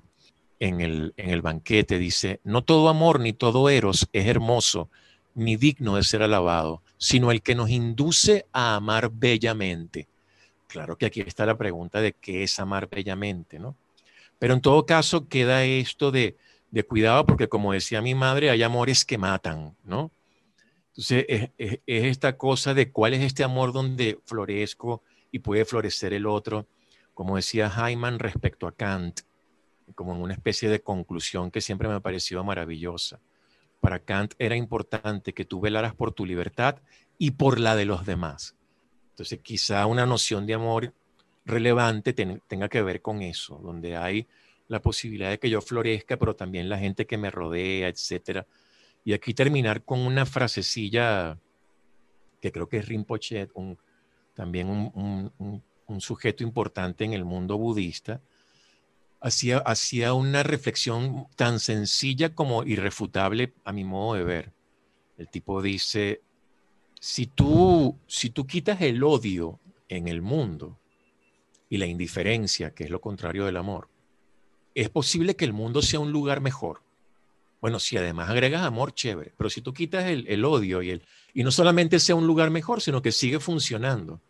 en 0.60 0.80
el, 0.80 1.12
en 1.18 1.30
el 1.30 1.42
banquete, 1.42 1.98
dice, 1.98 2.40
no 2.42 2.64
todo 2.64 2.88
amor 2.88 3.20
ni 3.20 3.34
todo 3.34 3.68
eros 3.68 4.08
es 4.12 4.26
hermoso, 4.26 4.88
ni 5.34 5.56
digno 5.56 5.96
de 5.96 6.04
ser 6.04 6.22
alabado, 6.22 6.80
sino 6.98 7.30
el 7.30 7.42
que 7.42 7.54
nos 7.54 7.70
induce 7.70 8.46
a 8.52 8.76
amar 8.76 9.10
bellamente. 9.12 10.08
Claro 10.66 10.96
que 10.96 11.06
aquí 11.06 11.20
está 11.20 11.46
la 11.46 11.56
pregunta 11.56 12.00
de 12.00 12.12
qué 12.12 12.42
es 12.42 12.58
amar 12.58 12.88
bellamente, 12.88 13.58
¿no? 13.58 13.76
Pero 14.38 14.54
en 14.54 14.60
todo 14.60 14.84
caso 14.84 15.28
queda 15.28 15.64
esto 15.64 16.10
de, 16.10 16.36
de 16.70 16.82
cuidado 16.84 17.24
porque 17.24 17.48
como 17.48 17.72
decía 17.72 18.02
mi 18.02 18.14
madre, 18.14 18.50
hay 18.50 18.62
amores 18.62 19.04
que 19.04 19.18
matan, 19.18 19.76
¿no? 19.84 20.10
Entonces 20.88 21.26
es, 21.28 21.50
es, 21.58 21.80
esta 21.86 22.36
cosa 22.36 22.74
de 22.74 22.90
cuál 22.90 23.14
es 23.14 23.22
este 23.22 23.44
amor 23.44 23.72
donde 23.72 24.18
florezco 24.24 25.02
y 25.30 25.40
puede 25.40 25.64
florecer 25.64 26.12
el 26.12 26.26
otro, 26.26 26.66
como 27.14 27.36
decía 27.36 27.70
Hyman 27.70 28.18
respecto 28.18 28.66
a 28.66 28.72
Kant, 28.72 29.20
como 29.94 30.14
en 30.14 30.22
una 30.22 30.34
especie 30.34 30.68
de 30.68 30.80
conclusión 30.80 31.50
que 31.50 31.60
siempre 31.60 31.88
me 31.88 31.94
ha 31.94 32.00
parecido 32.00 32.42
maravillosa 32.44 33.20
para 33.86 34.00
Kant 34.00 34.34
era 34.40 34.56
importante 34.56 35.32
que 35.32 35.44
tú 35.44 35.60
velaras 35.60 35.94
por 35.94 36.10
tu 36.10 36.26
libertad 36.26 36.82
y 37.18 37.30
por 37.30 37.60
la 37.60 37.76
de 37.76 37.84
los 37.84 38.04
demás. 38.04 38.56
Entonces, 39.10 39.38
quizá 39.38 39.86
una 39.86 40.04
noción 40.04 40.44
de 40.44 40.54
amor 40.54 40.92
relevante 41.44 42.12
tenga 42.12 42.68
que 42.68 42.82
ver 42.82 43.00
con 43.00 43.22
eso, 43.22 43.60
donde 43.62 43.96
hay 43.96 44.26
la 44.66 44.82
posibilidad 44.82 45.30
de 45.30 45.38
que 45.38 45.48
yo 45.48 45.60
florezca, 45.60 46.16
pero 46.16 46.34
también 46.34 46.68
la 46.68 46.80
gente 46.80 47.06
que 47.06 47.16
me 47.16 47.30
rodea, 47.30 47.86
etc. 47.86 48.44
Y 49.04 49.12
aquí 49.12 49.34
terminar 49.34 49.84
con 49.84 50.00
una 50.00 50.26
frasecilla 50.26 51.38
que 52.40 52.50
creo 52.50 52.68
que 52.68 52.78
es 52.78 52.88
Rinpoche, 52.88 53.48
también 54.34 54.68
un 54.68 56.00
sujeto 56.00 56.42
importante 56.42 57.04
en 57.04 57.12
el 57.12 57.24
mundo 57.24 57.56
budista, 57.56 58.20
hacía, 59.26 60.12
una 60.12 60.42
reflexión 60.42 61.26
tan 61.36 61.58
sencilla 61.58 62.34
como 62.34 62.62
irrefutable 62.64 63.54
a 63.64 63.72
mi 63.72 63.84
modo 63.84 64.14
de 64.14 64.24
ver. 64.24 64.52
El 65.18 65.28
tipo 65.28 65.60
dice, 65.62 66.22
si 67.00 67.26
tú, 67.26 67.98
si 68.06 68.30
tú 68.30 68.46
quitas 68.46 68.80
el 68.82 69.02
odio 69.02 69.58
en 69.88 70.08
el 70.08 70.22
mundo 70.22 70.78
y 71.68 71.78
la 71.78 71.86
indiferencia, 71.86 72.72
que 72.72 72.84
es 72.84 72.90
lo 72.90 73.00
contrario 73.00 73.46
del 73.46 73.56
amor, 73.56 73.88
es 74.74 74.90
posible 74.90 75.34
que 75.34 75.44
el 75.44 75.52
mundo 75.52 75.82
sea 75.82 76.00
un 76.00 76.12
lugar 76.12 76.40
mejor. 76.40 76.82
Bueno, 77.60 77.80
si 77.80 77.96
además 77.96 78.28
agregas 78.28 78.62
amor, 78.62 78.94
chévere, 78.94 79.32
pero 79.36 79.50
si 79.50 79.62
tú 79.62 79.72
quitas 79.72 80.04
el, 80.04 80.26
el 80.28 80.44
odio 80.44 80.82
y, 80.82 80.90
el, 80.90 81.02
y 81.32 81.42
no 81.42 81.50
solamente 81.50 81.98
sea 81.98 82.14
un 82.14 82.26
lugar 82.26 82.50
mejor, 82.50 82.80
sino 82.80 83.02
que 83.02 83.10
sigue 83.10 83.40
funcionando 83.40 84.20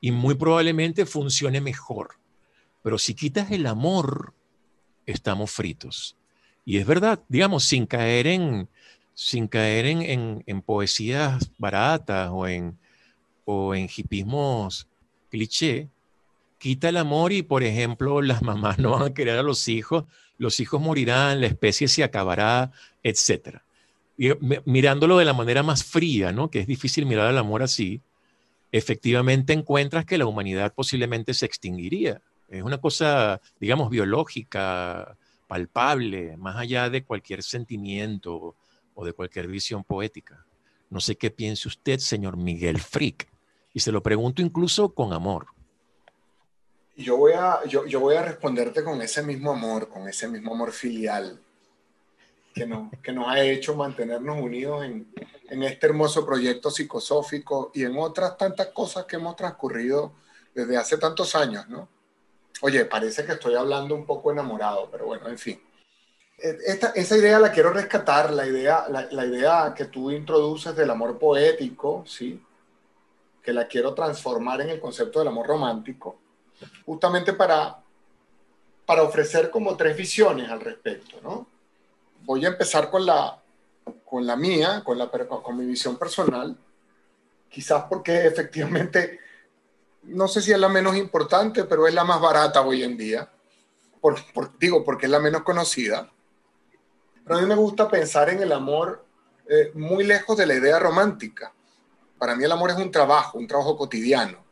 y 0.00 0.12
muy 0.12 0.34
probablemente 0.34 1.06
funcione 1.06 1.60
mejor. 1.60 2.16
Pero 2.82 2.98
si 2.98 3.14
quitas 3.14 3.50
el 3.50 3.66
amor, 3.66 4.34
estamos 5.06 5.50
fritos. 5.50 6.16
Y 6.64 6.78
es 6.78 6.86
verdad, 6.86 7.22
digamos, 7.28 7.64
sin 7.64 7.86
caer 7.86 8.26
en, 8.26 8.68
sin 9.14 9.48
caer 9.48 9.86
en, 9.86 10.42
en, 10.46 10.62
poesías 10.62 11.50
baratas 11.58 12.30
o 12.32 12.46
en, 12.48 12.78
o 13.44 13.74
en 13.74 13.88
hipismos 13.94 14.88
cliché, 15.30 15.88
quita 16.58 16.88
el 16.88 16.96
amor 16.96 17.32
y, 17.32 17.42
por 17.42 17.64
ejemplo, 17.64 18.22
las 18.22 18.40
mamás 18.40 18.78
no 18.80 18.92
van 18.92 19.02
a 19.02 19.14
querer 19.14 19.38
a 19.38 19.42
los 19.42 19.68
hijos, 19.68 20.04
los 20.38 20.60
hijos 20.60 20.80
morirán, 20.80 21.40
la 21.40 21.48
especie 21.48 21.88
se 21.88 22.04
acabará, 22.04 22.72
etc. 23.02 23.58
Y, 24.16 24.30
mirándolo 24.64 25.18
de 25.18 25.24
la 25.24 25.32
manera 25.32 25.62
más 25.62 25.84
fría, 25.84 26.32
¿no? 26.32 26.50
que 26.50 26.60
es 26.60 26.66
difícil 26.66 27.04
mirar 27.04 27.26
al 27.26 27.38
amor 27.38 27.62
así, 27.62 28.00
efectivamente 28.72 29.52
encuentras 29.52 30.04
que 30.04 30.18
la 30.18 30.26
humanidad 30.26 30.72
posiblemente 30.72 31.34
se 31.34 31.46
extinguiría. 31.46 32.20
Es 32.48 32.62
una 32.62 32.78
cosa, 32.78 33.40
digamos, 33.58 33.90
biológica, 33.90 35.16
palpable, 35.46 36.36
más 36.36 36.56
allá 36.56 36.90
de 36.90 37.04
cualquier 37.04 37.42
sentimiento 37.42 38.56
o 38.94 39.04
de 39.04 39.12
cualquier 39.12 39.48
visión 39.48 39.84
poética. 39.84 40.44
No 40.90 41.00
sé 41.00 41.16
qué 41.16 41.30
piense 41.30 41.68
usted, 41.68 41.98
señor 41.98 42.36
Miguel 42.36 42.80
Frick, 42.80 43.28
y 43.72 43.80
se 43.80 43.92
lo 43.92 44.02
pregunto 44.02 44.42
incluso 44.42 44.94
con 44.94 45.12
amor. 45.12 45.46
Yo 46.96 47.16
voy, 47.16 47.32
a, 47.32 47.64
yo, 47.66 47.98
voy 47.98 48.14
a 48.14 48.22
responderte 48.22 48.84
con 48.84 49.02
ese 49.02 49.22
mismo 49.22 49.50
amor, 49.50 49.88
con 49.88 50.08
ese 50.08 50.28
mismo 50.28 50.54
amor 50.54 50.70
filial 50.70 51.40
que, 52.54 52.68
que 53.02 53.12
nos 53.12 53.26
ha 53.26 53.42
hecho 53.42 53.74
mantenernos 53.74 54.40
unidos 54.40 54.84
en, 54.84 55.12
en 55.48 55.62
este 55.64 55.86
hermoso 55.86 56.24
proyecto 56.24 56.70
psicosófico 56.70 57.72
y 57.74 57.82
en 57.82 57.96
otras 57.98 58.36
tantas 58.36 58.68
cosas 58.68 59.06
que 59.06 59.16
hemos 59.16 59.34
transcurrido 59.34 60.12
desde 60.54 60.76
hace 60.76 60.96
tantos 60.98 61.34
años, 61.34 61.68
¿no? 61.68 61.88
Oye, 62.60 62.84
parece 62.84 63.24
que 63.24 63.32
estoy 63.32 63.54
hablando 63.54 63.94
un 63.94 64.06
poco 64.06 64.32
enamorado, 64.32 64.88
pero 64.90 65.06
bueno, 65.06 65.28
en 65.28 65.38
fin. 65.38 65.60
E, 66.38 66.56
esta, 66.66 66.88
esa 66.90 67.16
idea 67.16 67.38
la 67.38 67.52
quiero 67.52 67.72
rescatar, 67.72 68.32
la 68.32 68.46
idea, 68.46 68.86
la, 68.88 69.26
idea 69.26 69.74
que 69.76 69.86
tú 69.86 70.10
introduces 70.10 70.74
del 70.74 70.90
amor 70.90 71.18
poético, 71.18 72.04
¿sí? 72.06 72.42
que 73.42 73.52
la 73.52 73.66
quiero 73.66 73.92
transformar 73.92 74.62
en 74.62 74.70
el 74.70 74.80
concepto 74.80 75.18
del 75.18 75.28
amor 75.28 75.46
romántico, 75.46 76.16
justamente 76.86 77.34
para, 77.34 77.78
para 78.86 79.02
ofrecer 79.02 79.50
como 79.50 79.76
tres 79.76 79.96
visiones 79.96 80.48
al 80.48 80.60
respecto. 80.60 81.20
¿no? 81.22 81.46
Voy 82.22 82.44
a 82.46 82.48
empezar 82.48 82.90
con 82.90 83.04
la, 83.04 83.42
con 84.04 84.26
la 84.26 84.36
mía, 84.36 84.82
con, 84.84 84.96
la, 84.96 85.10
con 85.10 85.56
mi 85.56 85.66
visión 85.66 85.98
personal, 85.98 86.56
quizás 87.50 87.84
porque 87.88 88.26
efectivamente 88.26 89.20
no 90.06 90.28
sé 90.28 90.42
si 90.42 90.52
es 90.52 90.58
la 90.58 90.68
menos 90.68 90.96
importante, 90.96 91.64
pero 91.64 91.86
es 91.86 91.94
la 91.94 92.04
más 92.04 92.20
barata 92.20 92.60
hoy 92.62 92.82
en 92.82 92.96
día. 92.96 93.30
Por, 94.00 94.16
digo, 94.58 94.84
porque 94.84 95.06
es 95.06 95.10
la 95.10 95.18
menos 95.18 95.42
conocida. 95.42 96.10
Pero 97.24 97.38
a 97.38 97.40
mí 97.40 97.46
me 97.46 97.54
gusta 97.54 97.88
pensar 97.88 98.28
en 98.28 98.42
el 98.42 98.52
amor 98.52 99.04
eh, 99.48 99.70
muy 99.74 100.04
lejos 100.04 100.36
de 100.36 100.46
la 100.46 100.54
idea 100.54 100.78
romántica. 100.78 101.52
Para 102.18 102.36
mí 102.36 102.44
el 102.44 102.52
amor 102.52 102.70
es 102.70 102.76
un 102.76 102.90
trabajo, 102.90 103.38
un 103.38 103.46
trabajo 103.46 103.76
cotidiano. 103.76 104.44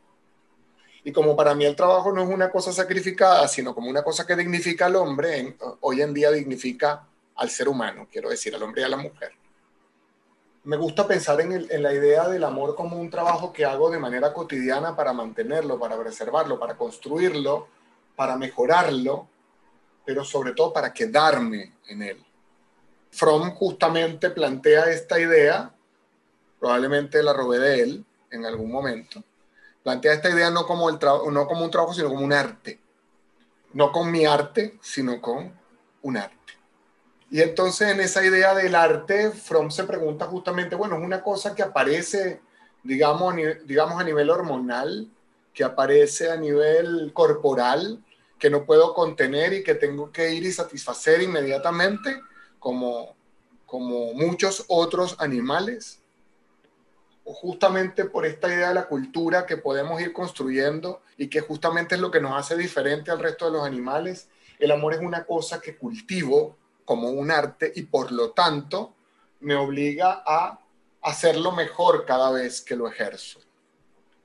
Y 1.04 1.12
como 1.12 1.36
para 1.36 1.54
mí 1.54 1.66
el 1.66 1.76
trabajo 1.76 2.12
no 2.12 2.22
es 2.22 2.28
una 2.28 2.50
cosa 2.50 2.72
sacrificada, 2.72 3.46
sino 3.48 3.74
como 3.74 3.90
una 3.90 4.02
cosa 4.02 4.26
que 4.26 4.36
dignifica 4.36 4.86
al 4.86 4.96
hombre, 4.96 5.56
hoy 5.80 6.00
en 6.00 6.14
día 6.14 6.30
dignifica 6.30 7.06
al 7.34 7.50
ser 7.50 7.68
humano, 7.68 8.06
quiero 8.10 8.30
decir, 8.30 8.54
al 8.54 8.62
hombre 8.62 8.82
y 8.82 8.84
a 8.84 8.88
la 8.88 8.96
mujer 8.96 9.32
me 10.64 10.76
gusta 10.76 11.06
pensar 11.06 11.40
en, 11.40 11.82
la 11.82 11.92
idea 11.92 12.28
del 12.28 12.44
amor 12.44 12.76
como 12.76 12.96
un 12.96 13.10
trabajo 13.10 13.52
que 13.52 13.64
hago 13.64 13.90
de 13.90 13.98
manera 13.98 14.32
cotidiana 14.32 14.94
para 14.94 15.12
mantenerlo, 15.12 15.78
para 15.78 15.98
preservarlo, 15.98 16.58
para 16.58 16.76
construirlo, 16.76 17.68
para 18.14 18.36
mejorarlo, 18.36 19.28
pero 20.04 20.24
sobre 20.24 20.52
todo 20.52 20.72
para 20.72 20.92
quedarme 20.92 21.74
en 21.88 22.02
él. 22.02 22.24
Fromm 23.10 23.50
justamente 23.50 24.30
plantea 24.30 24.84
esta 24.84 25.18
idea, 25.18 25.74
probablemente 26.60 27.22
la 27.22 27.32
robé 27.32 27.58
de 27.58 27.82
él 27.82 28.04
en 28.30 28.46
algún 28.46 28.70
momento, 28.70 29.22
plantea 29.82 30.12
esta 30.12 30.30
idea 30.30 30.50
no 30.50 30.64
como, 30.66 30.90
no 30.90 31.46
como 31.46 31.64
un 31.64 31.70
trabajo, 31.70 31.92
sino 31.92 32.08
como 32.08 32.24
un 32.24 32.32
arte. 32.32 32.80
No 33.74 33.90
con 33.90 34.10
mi 34.10 34.26
arte, 34.26 34.78
sino 34.80 35.20
con 35.20 35.52
un 36.02 36.16
arte. 36.16 36.52
Y 37.32 37.40
entonces 37.40 37.88
en 37.88 38.00
esa 38.00 38.22
idea 38.22 38.54
del 38.54 38.74
arte, 38.74 39.30
Fromm 39.30 39.70
se 39.70 39.84
pregunta 39.84 40.26
justamente, 40.26 40.76
bueno, 40.76 40.98
es 40.98 41.02
una 41.02 41.22
cosa 41.22 41.54
que 41.54 41.62
aparece, 41.62 42.42
digamos, 42.82 43.34
digamos 43.64 43.98
a 43.98 44.04
nivel 44.04 44.28
hormonal, 44.28 45.10
que 45.54 45.64
aparece 45.64 46.30
a 46.30 46.36
nivel 46.36 47.10
corporal, 47.14 48.04
que 48.38 48.50
no 48.50 48.66
puedo 48.66 48.92
contener 48.92 49.54
y 49.54 49.64
que 49.64 49.74
tengo 49.74 50.12
que 50.12 50.34
ir 50.34 50.44
y 50.44 50.52
satisfacer 50.52 51.22
inmediatamente, 51.22 52.20
como, 52.58 53.16
como 53.64 54.12
muchos 54.12 54.66
otros 54.68 55.16
animales. 55.18 56.02
O 57.24 57.32
justamente 57.32 58.04
por 58.04 58.26
esta 58.26 58.48
idea 58.48 58.68
de 58.68 58.74
la 58.74 58.88
cultura 58.88 59.46
que 59.46 59.56
podemos 59.56 60.02
ir 60.02 60.12
construyendo 60.12 61.00
y 61.16 61.28
que 61.28 61.40
justamente 61.40 61.94
es 61.94 62.00
lo 62.02 62.10
que 62.10 62.20
nos 62.20 62.38
hace 62.38 62.58
diferente 62.58 63.10
al 63.10 63.20
resto 63.20 63.46
de 63.46 63.52
los 63.52 63.66
animales, 63.66 64.28
el 64.58 64.70
amor 64.70 64.92
es 64.92 65.00
una 65.00 65.24
cosa 65.24 65.62
que 65.62 65.78
cultivo 65.78 66.58
como 66.84 67.10
un 67.10 67.30
arte 67.30 67.72
y 67.74 67.82
por 67.82 68.12
lo 68.12 68.30
tanto 68.30 68.94
me 69.40 69.54
obliga 69.54 70.22
a 70.26 70.58
hacerlo 71.02 71.52
mejor 71.52 72.04
cada 72.06 72.30
vez 72.30 72.60
que 72.60 72.76
lo 72.76 72.88
ejerzo. 72.88 73.40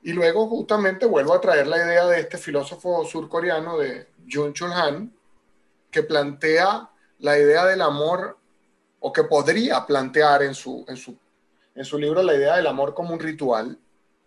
Y 0.04 0.14
luego 0.14 0.48
justamente 0.48 1.06
vuelvo 1.06 1.34
a 1.34 1.42
traer 1.42 1.68
la 1.68 1.78
idea 1.78 2.06
de 2.06 2.20
este 2.22 2.38
filósofo 2.38 3.04
surcoreano 3.06 3.78
de 3.78 4.08
Jung 4.32 4.54
Chul 4.54 4.72
Han, 4.72 5.14
que 5.92 6.04
plantea 6.04 6.90
la 7.20 7.38
idea 7.38 7.66
del 7.66 7.82
amor, 7.82 8.38
o 9.00 9.12
que 9.12 9.24
podría 9.24 9.86
plantear 9.86 10.44
en 10.44 10.54
su, 10.54 10.86
en 10.88 10.98
su, 10.98 11.18
en 11.76 11.86
su 11.86 11.98
libro 11.98 12.22
la 12.24 12.36
idea 12.36 12.56
del 12.56 12.68
amor 12.68 12.94
como 12.94 13.14
un 13.14 13.20
ritual, 13.20 13.80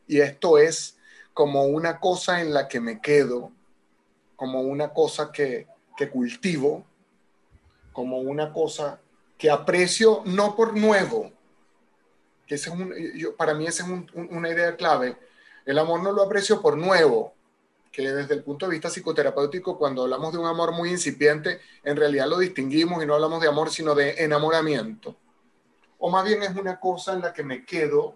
y 0.06 0.20
esto 0.20 0.58
es 0.58 0.96
como 1.32 1.64
una 1.64 2.00
cosa 2.00 2.40
en 2.40 2.52
la 2.52 2.68
que 2.68 2.80
me 2.80 3.00
quedo, 3.00 3.52
como 4.36 4.60
una 4.62 4.92
cosa 4.92 5.30
que, 5.32 5.66
que 5.96 6.10
cultivo, 6.10 6.84
como 8.00 8.16
una 8.20 8.50
cosa 8.50 8.98
que 9.36 9.50
aprecio 9.50 10.22
no 10.24 10.56
por 10.56 10.74
nuevo, 10.74 11.30
que 12.46 12.54
es 12.54 12.66
un, 12.66 12.94
yo, 13.14 13.36
para 13.36 13.52
mí 13.52 13.66
esa 13.66 13.84
es 13.84 13.90
una 14.14 14.48
idea 14.48 14.74
clave, 14.74 15.18
el 15.66 15.78
amor 15.78 16.02
no 16.02 16.10
lo 16.10 16.22
aprecio 16.22 16.62
por 16.62 16.78
nuevo, 16.78 17.34
que 17.92 18.10
desde 18.10 18.32
el 18.32 18.42
punto 18.42 18.64
de 18.64 18.72
vista 18.72 18.88
psicoterapéutico, 18.88 19.76
cuando 19.76 20.04
hablamos 20.04 20.32
de 20.32 20.38
un 20.38 20.46
amor 20.46 20.72
muy 20.72 20.88
incipiente, 20.88 21.60
en 21.84 21.94
realidad 21.94 22.26
lo 22.26 22.38
distinguimos 22.38 23.02
y 23.02 23.06
no 23.06 23.16
hablamos 23.16 23.42
de 23.42 23.48
amor, 23.48 23.68
sino 23.68 23.94
de 23.94 24.14
enamoramiento. 24.24 25.14
O 25.98 26.08
más 26.08 26.24
bien 26.24 26.42
es 26.42 26.56
una 26.56 26.80
cosa 26.80 27.12
en 27.12 27.20
la 27.20 27.34
que 27.34 27.42
me 27.42 27.66
quedo 27.66 28.14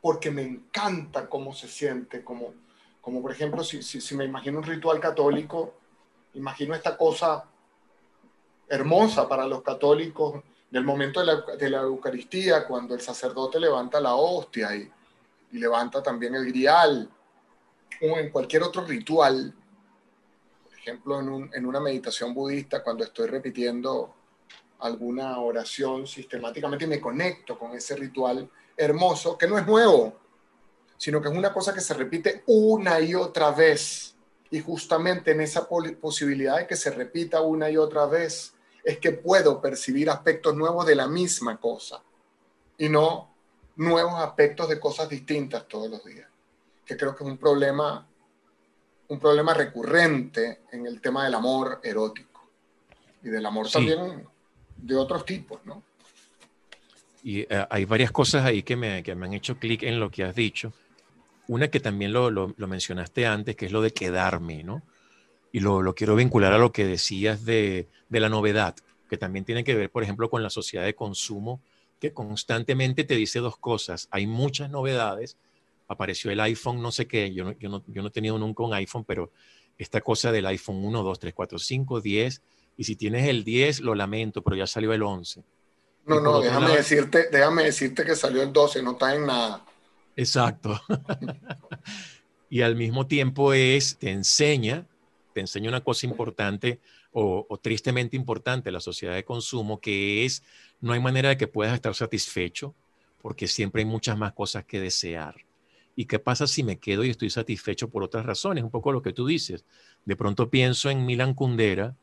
porque 0.00 0.30
me 0.30 0.40
encanta 0.40 1.28
cómo 1.28 1.52
se 1.52 1.68
siente, 1.68 2.24
como, 2.24 2.54
como 3.02 3.20
por 3.20 3.30
ejemplo, 3.30 3.62
si, 3.62 3.82
si, 3.82 4.14
me 4.14 4.24
imagino 4.24 4.56
un 4.56 4.64
ritual 4.64 5.00
católico, 5.00 5.74
imagino 6.32 6.74
esta 6.74 6.96
cosa 6.96 7.44
hermosa 8.70 9.28
para 9.28 9.46
los 9.46 9.62
católicos 9.62 10.42
del 10.70 10.84
momento 10.84 11.20
de 11.20 11.26
la, 11.26 11.40
de 11.58 11.68
la 11.68 11.80
Eucaristía, 11.82 12.66
cuando 12.66 12.94
el 12.94 13.00
sacerdote 13.02 13.60
levanta 13.60 14.00
la 14.00 14.14
hostia 14.14 14.74
y 14.74 14.90
y 15.52 15.58
levanta 15.58 16.02
también 16.02 16.34
el 16.34 16.46
grial, 16.46 17.10
o 18.02 18.18
en 18.18 18.30
cualquier 18.30 18.62
otro 18.62 18.84
ritual, 18.84 19.52
por 20.64 20.78
ejemplo, 20.78 21.20
en, 21.20 21.50
en 21.52 21.66
una 21.66 21.80
meditación 21.80 22.32
budista, 22.32 22.82
cuando 22.82 23.04
estoy 23.04 23.28
repitiendo 23.28 24.14
alguna 24.80 25.38
oración 25.38 26.06
sistemáticamente 26.06 26.86
me 26.86 27.00
conecto 27.00 27.58
con 27.58 27.72
ese 27.72 27.96
ritual 27.96 28.48
hermoso, 28.76 29.36
que 29.36 29.46
no 29.46 29.58
es 29.58 29.66
nuevo, 29.66 30.14
sino 30.96 31.20
que 31.20 31.28
es 31.28 31.34
una 31.34 31.52
cosa 31.52 31.74
que 31.74 31.82
se 31.82 31.92
repite 31.92 32.44
una 32.46 32.98
y 33.00 33.14
otra 33.14 33.50
vez. 33.50 34.14
Y 34.50 34.60
justamente 34.60 35.32
en 35.32 35.42
esa 35.42 35.68
posibilidad 35.68 36.56
de 36.56 36.66
que 36.66 36.76
se 36.76 36.90
repita 36.90 37.40
una 37.40 37.70
y 37.70 37.76
otra 37.76 38.06
vez, 38.06 38.54
es 38.84 38.98
que 38.98 39.12
puedo 39.12 39.60
percibir 39.60 40.10
aspectos 40.10 40.56
nuevos 40.56 40.86
de 40.86 40.94
la 40.94 41.06
misma 41.06 41.58
cosa 41.58 42.02
y 42.78 42.88
no 42.88 43.30
nuevos 43.76 44.20
aspectos 44.20 44.68
de 44.68 44.78
cosas 44.78 45.08
distintas 45.08 45.66
todos 45.66 45.90
los 45.90 46.04
días, 46.04 46.28
que 46.84 46.96
creo 46.96 47.14
que 47.14 47.24
es 47.24 47.30
un 47.30 47.38
problema, 47.38 48.06
un 49.08 49.18
problema 49.18 49.54
recurrente 49.54 50.60
en 50.72 50.86
el 50.86 51.00
tema 51.00 51.24
del 51.24 51.34
amor 51.34 51.80
erótico 51.82 52.48
y 53.22 53.28
del 53.28 53.44
amor 53.44 53.70
también 53.70 54.26
de 54.76 54.96
otros 54.96 55.24
tipos, 55.24 55.64
¿no? 55.64 55.82
Y 57.22 57.40
eh, 57.40 57.66
hay 57.68 57.84
varias 57.84 58.10
cosas 58.12 58.44
ahí 58.44 58.62
que 58.62 58.76
me, 58.76 59.02
que 59.02 59.14
me 59.14 59.26
han 59.26 59.34
hecho 59.34 59.58
clic 59.58 59.82
en 59.82 60.00
lo 60.00 60.10
que 60.10 60.24
has 60.24 60.34
dicho. 60.34 60.72
Una 61.48 61.68
que 61.68 61.80
también 61.80 62.12
lo, 62.12 62.30
lo, 62.30 62.54
mencionaste 62.66 63.26
antes, 63.26 63.56
que 63.56 63.66
es 63.66 63.72
lo 63.72 63.82
de 63.82 63.92
quedarme, 63.92 64.62
¿no? 64.62 64.82
Y 65.52 65.60
lo, 65.60 65.82
lo 65.82 65.94
quiero 65.94 66.14
vincular 66.16 66.52
a 66.52 66.58
lo 66.58 66.72
que 66.72 66.84
decías 66.84 67.44
de, 67.44 67.88
de, 68.08 68.20
la 68.20 68.28
novedad, 68.28 68.76
que 69.08 69.16
también 69.16 69.44
tiene 69.44 69.64
que 69.64 69.74
ver, 69.74 69.90
por 69.90 70.02
ejemplo, 70.02 70.30
con 70.30 70.42
la 70.42 70.50
sociedad 70.50 70.84
de 70.84 70.94
consumo 70.94 71.60
que 72.00 72.12
constantemente 72.14 73.04
te 73.04 73.14
dice 73.14 73.40
dos 73.40 73.56
cosas. 73.56 74.08
Hay 74.10 74.26
muchas 74.26 74.70
novedades. 74.70 75.36
Apareció 75.86 76.30
el 76.30 76.40
iPhone, 76.40 76.80
no 76.80 76.92
sé 76.92 77.06
qué, 77.06 77.32
yo 77.32 77.44
no, 77.44 77.52
yo 77.58 77.68
no, 77.68 77.84
yo 77.88 78.00
no 78.00 78.08
he 78.08 78.12
tenido 78.12 78.38
nunca 78.38 78.62
un 78.62 78.72
iPhone, 78.72 79.04
pero 79.04 79.30
esta 79.76 80.00
cosa 80.00 80.30
del 80.30 80.46
iPhone 80.46 80.84
1, 80.84 81.02
2, 81.02 81.18
3, 81.18 81.34
4, 81.34 81.58
5, 81.58 82.00
10, 82.00 82.42
y 82.76 82.84
si 82.84 82.96
tienes 82.96 83.28
el 83.28 83.44
10, 83.44 83.80
lo 83.80 83.94
lamento, 83.94 84.42
pero 84.42 84.56
ya 84.56 84.66
salió 84.66 84.92
el 84.92 85.02
11. 85.02 85.42
No, 86.06 86.20
no, 86.20 86.40
déjame, 86.40 86.76
decirte, 86.76 87.28
déjame 87.30 87.64
decirte 87.64 88.04
que 88.04 88.16
salió 88.16 88.42
el 88.42 88.52
12, 88.52 88.82
no 88.82 88.92
está 88.92 89.14
en 89.14 89.26
nada. 89.26 89.64
Exacto. 90.16 90.80
y 92.50 92.62
al 92.62 92.76
mismo 92.76 93.06
tiempo 93.06 93.52
es, 93.52 93.96
te 93.96 94.10
enseña, 94.10 94.86
te 95.32 95.40
enseña 95.40 95.68
una 95.68 95.82
cosa 95.82 96.06
importante 96.06 96.80
o, 97.12 97.46
tristemente 97.62 98.16
importante 98.16 98.70
la 98.70 98.80
sociedad 98.80 99.14
de 99.14 99.24
consumo, 99.24 99.80
que 99.80 100.24
es 100.24 100.42
no 100.80 100.92
hay 100.92 101.00
manera 101.00 101.30
de 101.30 101.36
que 101.36 101.46
puedas 101.46 101.74
estar 101.74 101.94
satisfecho 101.94 102.74
porque 103.22 103.46
siempre 103.46 103.82
hay 103.82 103.86
muchas 103.86 104.16
más 104.16 104.32
cosas 104.32 104.64
que 104.64 104.80
desear. 104.80 105.36
¿Y 105.94 106.06
qué 106.06 106.18
pasa 106.18 106.46
si 106.46 106.62
me 106.62 106.78
quedo 106.78 107.04
y 107.04 107.10
estoy 107.10 107.28
satisfecho 107.28 107.90
por 107.90 108.02
otras 108.02 108.24
razones? 108.24 108.64
Un 108.64 108.70
poco 108.70 108.92
lo 108.92 109.02
que 109.02 109.12
tú 109.12 109.26
dices. 109.26 109.64
De 110.04 110.16
pronto 110.16 110.48
pienso 110.48 110.88
en 110.88 111.04
Milan 111.04 111.34
Kundera, 111.34 111.96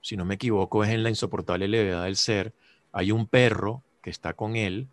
si 0.00 0.16
no 0.16 0.24
me 0.24 0.34
equivoco, 0.34 0.84
es 0.84 0.90
en 0.90 1.02
La 1.02 1.10
insoportable 1.10 1.68
levedad 1.68 2.04
del 2.04 2.16
ser. 2.16 2.54
Hay 2.92 3.12
un 3.12 3.26
perro 3.26 3.82
que 4.02 4.10
está 4.10 4.34
con 4.34 4.56
él, 4.56 4.88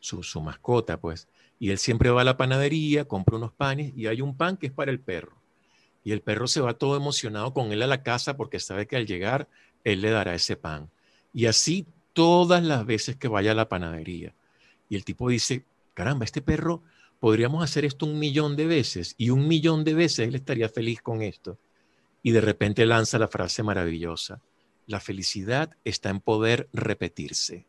su 0.00 0.40
mascota, 0.40 1.00
pues, 1.00 1.28
y 1.58 1.70
él 1.70 1.78
siempre 1.78 2.10
va 2.10 2.22
a 2.22 2.24
la 2.24 2.38
panadería, 2.38 3.06
compra 3.06 3.36
unos 3.36 3.52
panes 3.52 3.92
y 3.94 4.06
hay 4.06 4.22
un 4.22 4.36
pan 4.36 4.56
que 4.56 4.68
es 4.68 4.72
para 4.72 4.90
el 4.90 5.00
perro. 5.00 5.39
Y 6.04 6.12
el 6.12 6.22
perro 6.22 6.46
se 6.46 6.60
va 6.60 6.74
todo 6.74 6.96
emocionado 6.96 7.52
con 7.52 7.72
él 7.72 7.82
a 7.82 7.86
la 7.86 8.02
casa 8.02 8.36
porque 8.36 8.60
sabe 8.60 8.86
que 8.86 8.96
al 8.96 9.06
llegar 9.06 9.48
él 9.84 10.00
le 10.00 10.10
dará 10.10 10.34
ese 10.34 10.56
pan. 10.56 10.90
Y 11.32 11.46
así 11.46 11.86
todas 12.12 12.62
las 12.62 12.86
veces 12.86 13.16
que 13.16 13.28
vaya 13.28 13.52
a 13.52 13.54
la 13.54 13.68
panadería. 13.68 14.34
Y 14.88 14.96
el 14.96 15.04
tipo 15.04 15.28
dice, 15.28 15.64
caramba, 15.94 16.24
este 16.24 16.42
perro, 16.42 16.82
podríamos 17.20 17.62
hacer 17.62 17.84
esto 17.84 18.06
un 18.06 18.18
millón 18.18 18.56
de 18.56 18.66
veces 18.66 19.14
y 19.18 19.30
un 19.30 19.46
millón 19.46 19.84
de 19.84 19.94
veces 19.94 20.26
él 20.26 20.34
estaría 20.34 20.68
feliz 20.68 21.02
con 21.02 21.22
esto. 21.22 21.58
Y 22.22 22.32
de 22.32 22.40
repente 22.40 22.84
lanza 22.86 23.18
la 23.18 23.28
frase 23.28 23.62
maravillosa, 23.62 24.40
la 24.86 25.00
felicidad 25.00 25.70
está 25.84 26.10
en 26.10 26.20
poder 26.20 26.68
repetirse, 26.72 27.64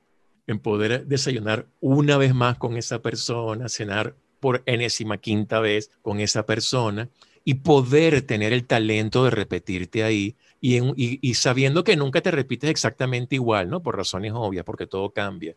en 0.47 0.59
poder 0.59 1.05
desayunar 1.05 1.67
una 1.79 2.17
vez 2.17 2.33
más 2.33 2.57
con 2.57 2.75
esa 2.75 3.01
persona, 3.01 3.69
cenar 3.69 4.15
por 4.39 4.63
enésima 4.65 5.17
quinta 5.17 5.59
vez 5.59 5.91
con 6.01 6.19
esa 6.19 6.45
persona 6.45 7.09
y 7.43 7.55
poder 7.55 8.21
tener 8.21 8.53
el 8.53 8.65
talento 8.65 9.23
de 9.23 9.31
repetirte 9.31 10.03
ahí 10.03 10.35
y, 10.59 11.33
sabiendo 11.33 11.83
que 11.83 11.95
nunca 11.95 12.21
te 12.21 12.29
repites 12.31 12.69
exactamente 12.69 13.35
igual, 13.35 13.69
¿no? 13.69 13.81
Por 13.81 13.97
razones 13.97 14.31
obvias, 14.35 14.63
porque 14.63 14.85
todo 14.85 15.09
cambia. 15.09 15.55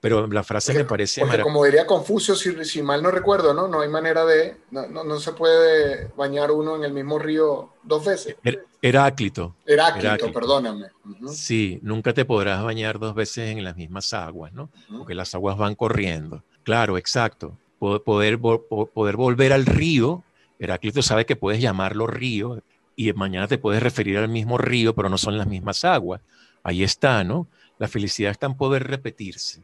Pero 0.00 0.26
la 0.26 0.42
frase 0.42 0.72
me 0.72 0.84
parece... 0.84 1.20
Porque 1.20 1.42
como 1.42 1.62
diría 1.62 1.86
Confucio, 1.86 2.34
si, 2.34 2.64
si, 2.64 2.82
mal 2.82 3.02
no 3.02 3.10
recuerdo, 3.10 3.52
¿no? 3.52 3.68
No 3.68 3.82
hay 3.82 3.88
manera 3.88 4.24
de... 4.24 4.56
No, 4.70 4.88
no, 4.88 5.20
se 5.20 5.32
puede 5.32 6.08
bañar 6.16 6.50
uno 6.50 6.74
en 6.74 6.84
el 6.84 6.92
mismo 6.92 7.18
río 7.18 7.74
dos 7.82 8.04
veces. 8.06 8.36
Heráclito. 8.80 9.54
Heráclito, 9.66 10.32
perdóname. 10.32 10.86
Sí, 11.28 11.78
nunca 11.82 12.14
te 12.14 12.24
podrás 12.24 12.64
bañar 12.64 12.98
dos 12.98 13.14
veces 13.14 13.50
en 13.50 13.62
las 13.62 13.76
mismas 13.76 14.12
aguas, 14.14 14.52
¿no? 14.54 14.70
Porque 14.88 15.14
las 15.14 15.34
aguas 15.34 15.58
van 15.58 15.74
corriendo. 15.74 16.42
Claro, 16.64 16.96
exacto. 16.96 17.56
Poder, 17.78 18.38
poder 18.38 19.16
volver 19.16 19.52
al 19.52 19.66
río 19.66 20.24
Heráclito 20.60 21.02
sabe 21.02 21.26
que 21.26 21.36
puedes 21.36 21.60
llamarlo 21.60 22.06
río 22.06 22.62
y 22.94 23.12
mañana 23.14 23.48
te 23.48 23.58
puedes 23.58 23.82
referir 23.82 24.18
al 24.18 24.28
mismo 24.28 24.58
río, 24.58 24.94
pero 24.94 25.08
no 25.08 25.16
son 25.16 25.38
las 25.38 25.46
mismas 25.46 25.84
aguas. 25.84 26.20
Ahí 26.62 26.82
está, 26.82 27.24
¿no? 27.24 27.48
La 27.78 27.88
felicidad 27.88 28.30
está 28.30 28.46
en 28.46 28.54
poder 28.54 28.86
repetirse. 28.86 29.62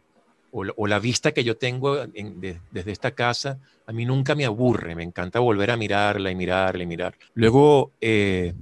O, 0.53 0.87
la 0.87 0.99
vista 0.99 1.33
que 1.33 1.45
yo 1.45 1.59
tengo 1.59 2.07
desde 2.07 2.91
esta 2.91 3.11
casa, 3.11 3.59
a 3.87 3.93
mí 3.93 4.07
nunca 4.07 4.35
me 4.35 4.47
aburre, 4.47 4.95
me 4.95 5.03
encanta 5.03 5.39
volver 5.39 5.71
a 5.71 5.77
mirarla 5.77 6.31
y 6.31 6.35
mirarla 6.35 6.83
y 6.83 6.87
mirar. 6.87 7.15
Luego, 7.35 7.93
eh, 8.01 8.55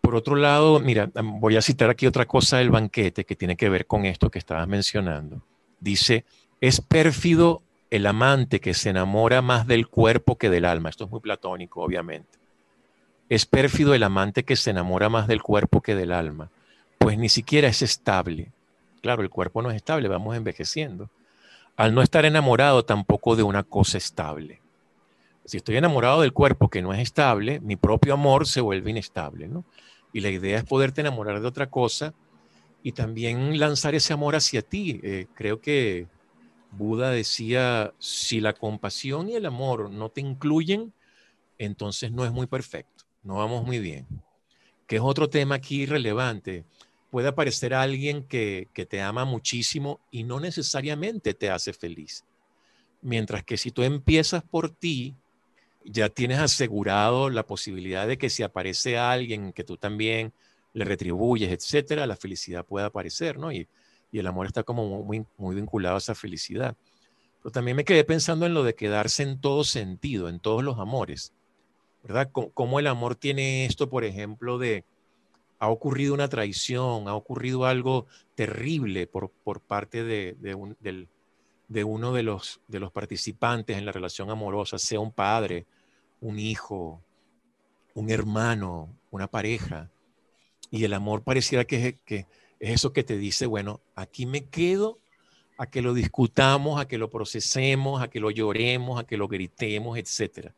por 0.00 0.14
otro 0.14 0.36
lado, 0.36 0.80
mira, 0.80 1.10
voy 1.22 1.56
a 1.56 1.60
citar 1.60 1.90
aquí 1.90 2.06
otra 2.06 2.24
cosa 2.24 2.58
del 2.58 2.70
banquete 2.70 3.26
que 3.26 3.36
tiene 3.36 3.56
que 3.56 3.68
ver 3.68 3.86
con 3.86 4.06
esto 4.06 4.30
que 4.30 4.38
estabas 4.38 4.66
mencionando. 4.66 5.42
Dice, 5.80 6.24
es 6.62 6.80
pérfido 6.80 7.62
el 7.92 8.06
amante 8.06 8.58
que 8.58 8.72
se 8.72 8.88
enamora 8.88 9.42
más 9.42 9.66
del 9.66 9.86
cuerpo 9.86 10.38
que 10.38 10.48
del 10.48 10.64
alma. 10.64 10.88
Esto 10.88 11.04
es 11.04 11.10
muy 11.10 11.20
platónico, 11.20 11.82
obviamente. 11.82 12.38
Es 13.28 13.44
pérfido 13.44 13.92
el 13.92 14.02
amante 14.02 14.44
que 14.44 14.56
se 14.56 14.70
enamora 14.70 15.10
más 15.10 15.26
del 15.26 15.42
cuerpo 15.42 15.82
que 15.82 15.94
del 15.94 16.10
alma, 16.10 16.48
pues 16.96 17.18
ni 17.18 17.28
siquiera 17.28 17.68
es 17.68 17.82
estable. 17.82 18.50
Claro, 19.02 19.20
el 19.20 19.28
cuerpo 19.28 19.60
no 19.60 19.70
es 19.70 19.76
estable, 19.76 20.08
vamos 20.08 20.34
envejeciendo. 20.34 21.10
Al 21.76 21.94
no 21.94 22.00
estar 22.00 22.24
enamorado 22.24 22.82
tampoco 22.82 23.36
de 23.36 23.42
una 23.42 23.62
cosa 23.62 23.98
estable. 23.98 24.62
Si 25.44 25.58
estoy 25.58 25.76
enamorado 25.76 26.22
del 26.22 26.32
cuerpo 26.32 26.70
que 26.70 26.80
no 26.80 26.94
es 26.94 27.00
estable, 27.00 27.60
mi 27.60 27.76
propio 27.76 28.14
amor 28.14 28.46
se 28.46 28.62
vuelve 28.62 28.90
inestable, 28.90 29.48
¿no? 29.48 29.66
Y 30.14 30.20
la 30.20 30.30
idea 30.30 30.56
es 30.56 30.64
poderte 30.64 31.02
enamorar 31.02 31.42
de 31.42 31.46
otra 31.46 31.68
cosa 31.68 32.14
y 32.82 32.92
también 32.92 33.58
lanzar 33.58 33.94
ese 33.94 34.14
amor 34.14 34.34
hacia 34.34 34.62
ti. 34.62 34.98
Eh, 35.02 35.26
creo 35.34 35.60
que 35.60 36.06
Buda 36.72 37.10
decía, 37.10 37.92
si 37.98 38.40
la 38.40 38.54
compasión 38.54 39.28
y 39.28 39.34
el 39.34 39.44
amor 39.44 39.90
no 39.90 40.08
te 40.08 40.22
incluyen, 40.22 40.92
entonces 41.58 42.10
no 42.10 42.24
es 42.24 42.32
muy 42.32 42.46
perfecto, 42.46 43.04
no 43.22 43.36
vamos 43.36 43.64
muy 43.64 43.78
bien. 43.78 44.06
Que 44.86 44.96
es 44.96 45.02
otro 45.02 45.28
tema 45.28 45.56
aquí 45.56 45.84
relevante. 45.86 46.64
Puede 47.10 47.28
aparecer 47.28 47.74
alguien 47.74 48.24
que, 48.24 48.68
que 48.72 48.86
te 48.86 49.02
ama 49.02 49.26
muchísimo 49.26 50.00
y 50.10 50.24
no 50.24 50.40
necesariamente 50.40 51.34
te 51.34 51.50
hace 51.50 51.74
feliz. 51.74 52.24
Mientras 53.02 53.44
que 53.44 53.58
si 53.58 53.70
tú 53.70 53.82
empiezas 53.82 54.42
por 54.42 54.70
ti, 54.70 55.14
ya 55.84 56.08
tienes 56.08 56.38
asegurado 56.38 57.28
la 57.28 57.46
posibilidad 57.46 58.06
de 58.06 58.16
que 58.16 58.30
si 58.30 58.42
aparece 58.42 58.96
alguien 58.96 59.52
que 59.52 59.64
tú 59.64 59.76
también 59.76 60.32
le 60.72 60.86
retribuyes, 60.86 61.52
etcétera, 61.52 62.06
la 62.06 62.16
felicidad 62.16 62.64
puede 62.64 62.86
aparecer, 62.86 63.38
¿no? 63.38 63.52
Y, 63.52 63.68
y 64.12 64.18
el 64.18 64.26
amor 64.26 64.46
está 64.46 64.62
como 64.62 65.02
muy, 65.02 65.24
muy 65.38 65.56
vinculado 65.56 65.96
a 65.96 65.98
esa 65.98 66.14
felicidad. 66.14 66.76
Pero 67.42 67.50
también 67.50 67.76
me 67.76 67.84
quedé 67.84 68.04
pensando 68.04 68.46
en 68.46 68.54
lo 68.54 68.62
de 68.62 68.74
quedarse 68.74 69.22
en 69.22 69.40
todo 69.40 69.64
sentido, 69.64 70.28
en 70.28 70.38
todos 70.38 70.62
los 70.62 70.78
amores, 70.78 71.32
¿verdad? 72.04 72.30
Cómo 72.30 72.78
el 72.78 72.86
amor 72.86 73.16
tiene 73.16 73.64
esto, 73.64 73.88
por 73.88 74.04
ejemplo, 74.04 74.58
de 74.58 74.84
ha 75.58 75.68
ocurrido 75.68 76.12
una 76.12 76.28
traición, 76.28 77.08
ha 77.08 77.14
ocurrido 77.14 77.66
algo 77.66 78.06
terrible 78.34 79.06
por, 79.06 79.30
por 79.30 79.60
parte 79.60 80.04
de, 80.04 80.36
de, 80.40 81.84
uno 81.84 82.12
de 82.12 82.22
los, 82.22 82.60
de 82.66 82.80
los 82.80 82.92
participantes 82.92 83.78
en 83.78 83.86
la 83.86 83.92
relación 83.92 84.28
amorosa, 84.28 84.76
sea 84.78 84.98
un 84.98 85.12
padre, 85.12 85.64
un 86.20 86.38
hijo, 86.38 87.00
un 87.94 88.10
hermano, 88.10 88.88
una 89.12 89.28
pareja. 89.28 89.88
Y 90.70 90.82
el 90.84 90.94
amor 90.94 91.22
pareciera 91.22 91.64
que 91.64 92.26
es 92.62 92.74
eso 92.74 92.92
que 92.92 93.02
te 93.02 93.18
dice, 93.18 93.46
bueno, 93.46 93.80
aquí 93.96 94.24
me 94.24 94.44
quedo 94.44 95.00
a 95.58 95.66
que 95.66 95.82
lo 95.82 95.94
discutamos, 95.94 96.80
a 96.80 96.86
que 96.86 96.96
lo 96.96 97.10
procesemos, 97.10 98.00
a 98.00 98.08
que 98.08 98.20
lo 98.20 98.30
lloremos, 98.30 99.00
a 99.00 99.04
que 99.04 99.16
lo 99.16 99.26
gritemos, 99.26 99.98
etc. 99.98 100.52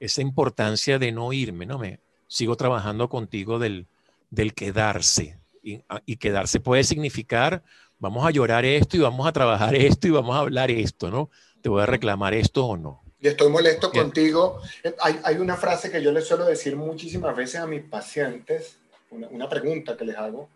Esa 0.00 0.20
importancia 0.20 0.98
de 0.98 1.12
no 1.12 1.32
irme, 1.32 1.64
¿no? 1.64 1.78
Me 1.78 2.00
sigo 2.26 2.56
trabajando 2.56 3.08
contigo 3.08 3.60
del, 3.60 3.86
del 4.30 4.52
quedarse. 4.52 5.38
Y, 5.62 5.80
y, 6.06 6.16
quedarse 6.16 6.58
puede 6.58 6.82
significar, 6.82 7.62
vamos 8.00 8.26
a 8.26 8.32
llorar 8.32 8.64
esto 8.64 8.96
y 8.96 9.00
vamos 9.00 9.24
a 9.24 9.32
trabajar 9.32 9.76
esto 9.76 10.08
y 10.08 10.10
vamos 10.10 10.34
a 10.34 10.40
hablar 10.40 10.72
esto, 10.72 11.08
¿no? 11.08 11.30
Te 11.62 11.68
voy 11.68 11.82
a 11.82 11.86
reclamar 11.86 12.34
esto 12.34 12.66
o 12.66 12.76
no. 12.76 13.00
Y 13.20 13.28
estoy 13.28 13.48
molesto 13.48 13.92
contigo. 13.92 14.60
Hay, 15.02 15.20
hay, 15.22 15.36
una 15.36 15.56
frase 15.56 15.88
que 15.88 16.02
yo 16.02 16.10
le 16.10 16.20
suelo 16.20 16.46
decir 16.46 16.74
muchísimas 16.74 17.36
veces 17.36 17.60
a 17.60 17.66
mis 17.66 17.82
pacientes, 17.82 18.78
una, 19.10 19.28
una 19.28 19.48
pregunta 19.48 19.96
que 19.96 20.04
les 20.04 20.16
hago 20.16 20.48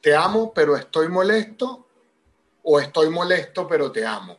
te 0.00 0.14
amo, 0.14 0.52
pero 0.52 0.76
estoy 0.76 1.08
molesto, 1.08 1.86
o 2.62 2.78
estoy 2.80 3.10
molesto, 3.10 3.66
pero 3.66 3.90
te 3.90 4.06
amo. 4.06 4.38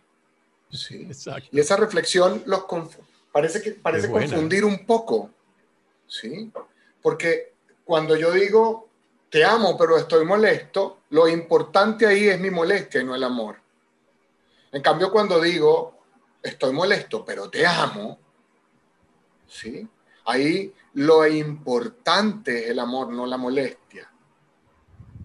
Sí. 0.71 1.03
Exacto. 1.03 1.49
Y 1.51 1.59
esa 1.59 1.77
reflexión 1.77 2.43
los 2.45 2.65
parece, 3.31 3.61
que, 3.61 3.71
parece 3.71 4.09
confundir 4.09 4.63
un 4.65 4.85
poco. 4.85 5.31
¿sí? 6.09 6.51
Porque 7.01 7.53
cuando 7.85 8.15
yo 8.15 8.31
digo, 8.31 8.89
te 9.29 9.45
amo, 9.45 9.77
pero 9.77 9.97
estoy 9.97 10.25
molesto, 10.25 10.99
lo 11.11 11.27
importante 11.27 12.05
ahí 12.05 12.27
es 12.27 12.39
mi 12.39 12.49
molestia 12.49 13.01
y 13.01 13.05
no 13.05 13.15
el 13.15 13.23
amor. 13.23 13.57
En 14.71 14.81
cambio, 14.81 15.11
cuando 15.11 15.39
digo, 15.39 15.97
estoy 16.43 16.73
molesto, 16.73 17.23
pero 17.23 17.49
te 17.49 17.65
amo, 17.65 18.19
¿sí? 19.47 19.87
ahí 20.25 20.73
lo 20.93 21.25
importante 21.27 22.65
es 22.65 22.71
el 22.71 22.79
amor, 22.79 23.09
no 23.09 23.25
la 23.25 23.37
molestia. 23.37 24.08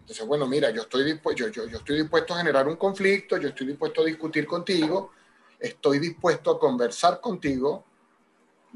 Entonces, 0.04 0.26
bueno, 0.26 0.46
mira, 0.46 0.68
yo 0.68 0.82
estoy, 0.82 1.02
dispuesto, 1.02 1.48
yo, 1.48 1.64
yo, 1.66 1.78
estoy 1.78 2.02
dispuesto 2.02 2.34
a 2.34 2.36
generar 2.36 2.68
un 2.68 2.76
conflicto, 2.76 3.38
yo 3.38 3.48
estoy 3.48 3.68
dispuesto 3.68 4.02
a 4.02 4.04
discutir 4.04 4.46
contigo, 4.46 5.12
estoy 5.58 5.98
dispuesto 5.98 6.50
a 6.50 6.60
conversar 6.60 7.22
contigo. 7.22 7.86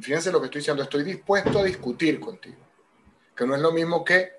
Fíjense 0.00 0.32
lo 0.32 0.40
que 0.40 0.46
estoy 0.46 0.60
diciendo, 0.60 0.82
estoy 0.82 1.02
dispuesto 1.02 1.58
a 1.58 1.64
discutir 1.64 2.18
contigo, 2.18 2.56
que 3.36 3.46
no 3.46 3.54
es 3.54 3.60
lo 3.60 3.72
mismo 3.72 4.02
que 4.02 4.38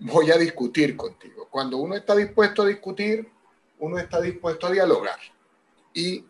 voy 0.00 0.30
a 0.30 0.36
discutir 0.36 0.94
contigo. 0.94 1.48
Cuando 1.48 1.78
uno 1.78 1.94
está 1.94 2.14
dispuesto 2.14 2.64
a 2.64 2.66
discutir, 2.66 3.26
uno 3.78 3.98
está 3.98 4.20
dispuesto 4.20 4.66
a 4.66 4.72
dialogar. 4.72 5.18
Y 5.94 6.22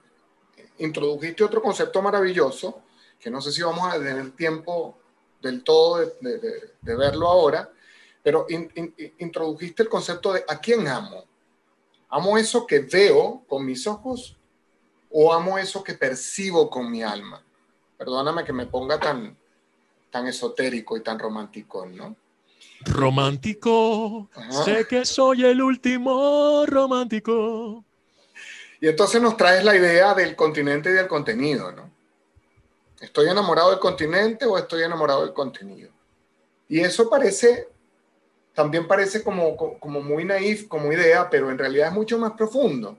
introdujiste 0.78 1.42
otro 1.42 1.60
concepto 1.60 2.00
maravilloso, 2.00 2.84
que 3.18 3.28
no 3.28 3.40
sé 3.40 3.50
si 3.50 3.60
vamos 3.60 3.92
a 3.92 3.98
tener 3.98 4.30
tiempo 4.36 5.00
del 5.42 5.64
todo 5.64 5.98
de 6.20 6.96
verlo 6.96 7.26
ahora, 7.26 7.72
pero 8.26 8.44
introdujiste 9.18 9.84
el 9.84 9.88
concepto 9.88 10.32
de 10.32 10.44
¿a 10.48 10.58
quién 10.58 10.88
amo? 10.88 11.22
¿Amo 12.08 12.36
eso 12.36 12.66
que 12.66 12.80
veo 12.80 13.44
con 13.46 13.64
mis 13.64 13.86
ojos 13.86 14.36
o 15.12 15.32
amo 15.32 15.56
eso 15.58 15.84
que 15.84 15.94
percibo 15.94 16.68
con 16.68 16.90
mi 16.90 17.04
alma? 17.04 17.40
Perdóname 17.96 18.42
que 18.42 18.52
me 18.52 18.66
ponga 18.66 18.98
tan, 18.98 19.38
tan 20.10 20.26
esotérico 20.26 20.96
y 20.96 21.04
tan 21.04 21.20
romántico, 21.20 21.86
¿no? 21.86 22.16
Romántico, 22.80 24.28
sé 24.64 24.88
que 24.88 25.04
soy 25.04 25.44
el 25.44 25.62
último 25.62 26.66
romántico. 26.66 27.84
Y 28.80 28.88
entonces 28.88 29.22
nos 29.22 29.36
traes 29.36 29.62
la 29.62 29.76
idea 29.76 30.14
del 30.14 30.34
continente 30.34 30.90
y 30.90 30.94
del 30.94 31.06
contenido, 31.06 31.70
¿no? 31.70 31.88
¿Estoy 33.00 33.28
enamorado 33.28 33.70
del 33.70 33.78
continente 33.78 34.46
o 34.46 34.58
estoy 34.58 34.82
enamorado 34.82 35.24
del 35.24 35.32
contenido? 35.32 35.92
Y 36.68 36.80
eso 36.80 37.08
parece 37.08 37.75
también 38.56 38.88
parece 38.88 39.22
como, 39.22 39.54
como 39.54 40.00
muy 40.00 40.24
naif, 40.24 40.66
como 40.66 40.90
idea, 40.90 41.28
pero 41.28 41.50
en 41.50 41.58
realidad 41.58 41.88
es 41.88 41.92
mucho 41.92 42.18
más 42.18 42.32
profundo. 42.32 42.98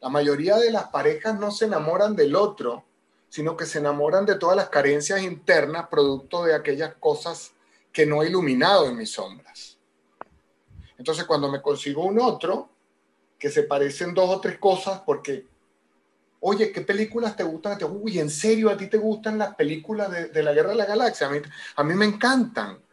La 0.00 0.08
mayoría 0.08 0.56
de 0.56 0.70
las 0.70 0.84
parejas 0.84 1.38
no 1.38 1.50
se 1.50 1.66
enamoran 1.66 2.16
del 2.16 2.34
otro, 2.34 2.86
sino 3.28 3.54
que 3.54 3.66
se 3.66 3.80
enamoran 3.80 4.24
de 4.24 4.36
todas 4.36 4.56
las 4.56 4.70
carencias 4.70 5.20
internas 5.20 5.88
producto 5.88 6.44
de 6.44 6.54
aquellas 6.54 6.94
cosas 6.94 7.52
que 7.92 8.06
no 8.06 8.22
he 8.22 8.28
iluminado 8.28 8.88
en 8.88 8.96
mis 8.96 9.10
sombras. 9.10 9.76
Entonces, 10.96 11.24
cuando 11.24 11.52
me 11.52 11.60
consigo 11.60 12.06
un 12.06 12.18
otro, 12.18 12.70
que 13.38 13.50
se 13.50 13.64
parecen 13.64 14.14
dos 14.14 14.30
o 14.30 14.40
tres 14.40 14.56
cosas, 14.56 15.02
porque, 15.04 15.46
oye, 16.40 16.72
¿qué 16.72 16.80
películas 16.80 17.36
te 17.36 17.44
gustan? 17.44 17.78
Uy, 17.90 18.20
¿en 18.20 18.30
serio 18.30 18.70
a 18.70 18.76
ti 18.78 18.86
te 18.86 18.96
gustan 18.96 19.36
las 19.36 19.54
películas 19.54 20.10
de, 20.32 20.42
la 20.42 20.54
Guerra 20.54 20.70
de 20.70 20.76
la 20.76 20.86
Galaxia? 20.86 21.26
A 21.26 21.30
mí, 21.30 21.40
a 21.76 21.84
mí 21.84 21.92
me 21.92 22.06
encantan 22.06 22.83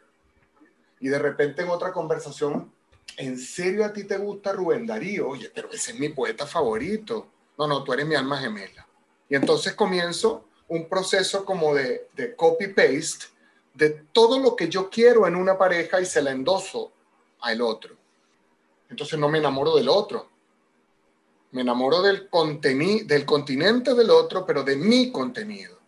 y 1.02 1.08
de 1.08 1.18
repente 1.18 1.62
en 1.62 1.68
otra 1.68 1.92
conversación, 1.92 2.72
¿en 3.16 3.36
serio 3.36 3.84
a 3.84 3.92
ti 3.92 4.04
te 4.04 4.16
gusta 4.18 4.52
Rubén 4.52 4.86
Darío? 4.86 5.30
Oye, 5.30 5.50
pero 5.52 5.68
ese 5.72 5.90
es 5.90 5.98
mi 5.98 6.10
poeta 6.10 6.46
favorito. 6.46 7.26
No, 7.58 7.66
no, 7.66 7.82
tú 7.82 7.92
eres 7.92 8.06
mi 8.06 8.14
alma 8.14 8.38
gemela. 8.38 8.86
Y 9.28 9.34
entonces 9.34 9.74
comienzo 9.74 10.44
un 10.68 10.88
proceso 10.88 11.44
como 11.44 11.74
de, 11.74 12.08
de 12.14 12.36
copy-paste 12.36 13.26
de 13.74 13.90
todo 14.12 14.38
lo 14.38 14.54
que 14.54 14.68
yo 14.68 14.88
quiero 14.88 15.26
en 15.26 15.34
una 15.34 15.58
pareja 15.58 16.00
y 16.00 16.06
se 16.06 16.22
la 16.22 16.30
endoso 16.30 16.92
al 17.40 17.60
otro. 17.62 17.96
Entonces 18.88 19.18
no 19.18 19.28
me 19.28 19.38
enamoro 19.38 19.74
del 19.74 19.88
otro. 19.88 20.28
Me 21.50 21.62
enamoro 21.62 22.00
del, 22.00 22.28
del 23.06 23.26
continente 23.26 23.94
del 23.94 24.10
otro, 24.10 24.46
pero 24.46 24.62
de 24.62 24.76
mi 24.76 25.10
contenido. 25.10 25.80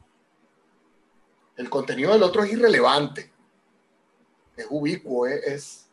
El 1.56 1.70
contenido 1.70 2.12
del 2.12 2.24
otro 2.24 2.42
es 2.42 2.52
irrelevante 2.52 3.33
es 4.56 4.66
ubicuo, 4.70 5.26
es, 5.26 5.88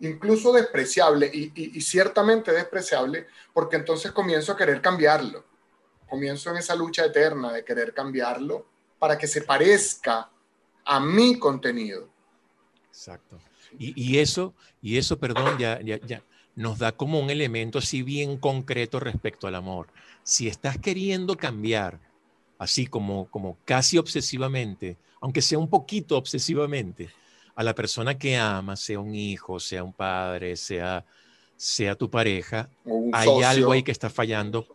incluso 0.00 0.52
despreciable 0.52 1.30
y, 1.32 1.80
ciertamente 1.80 2.52
despreciable 2.52 3.26
porque 3.52 3.76
entonces 3.76 4.12
comienzo 4.12 4.52
a 4.52 4.56
querer 4.56 4.80
cambiarlo. 4.80 5.44
Comienzo 6.08 6.50
en 6.50 6.58
esa 6.58 6.74
lucha 6.74 7.04
eterna 7.04 7.52
de 7.52 7.64
querer 7.64 7.92
cambiarlo 7.92 8.66
para 8.98 9.18
que 9.18 9.26
se 9.26 9.42
parezca 9.42 10.30
a 10.84 11.00
mi 11.00 11.38
contenido. 11.38 12.08
Exacto. 12.88 13.38
Y, 13.78 14.18
eso, 14.18 14.54
y 14.80 14.96
eso, 14.96 15.18
perdón, 15.18 15.58
ya, 15.58 15.80
ya, 15.82 15.98
ya 15.98 16.22
nos 16.56 16.78
da 16.78 16.92
como 16.92 17.20
un 17.20 17.30
elemento 17.30 17.78
así 17.78 18.02
bien 18.02 18.38
concreto 18.38 18.98
respecto 18.98 19.46
al 19.46 19.54
amor. 19.54 19.88
Si 20.22 20.48
estás 20.48 20.78
queriendo 20.78 21.36
cambiar, 21.36 22.00
así 22.58 22.86
como, 22.86 23.30
como 23.30 23.58
casi 23.64 23.98
obsesivamente, 23.98 24.96
aunque 25.20 25.42
sea 25.42 25.58
un 25.58 25.68
poquito 25.68 26.16
obsesivamente, 26.16 27.10
a 27.56 27.62
la 27.62 27.74
persona 27.74 28.16
que 28.18 28.36
ama, 28.36 28.76
sea 28.76 29.00
un 29.00 29.14
hijo, 29.14 29.58
sea 29.58 29.82
un 29.82 29.92
padre, 29.92 30.56
sea, 30.56 31.04
sea 31.56 31.94
tu 31.94 32.10
pareja, 32.10 32.68
hay 33.12 33.42
algo 33.42 33.72
ahí 33.72 33.82
que 33.82 33.92
está 33.92 34.10
fallando. 34.10 34.66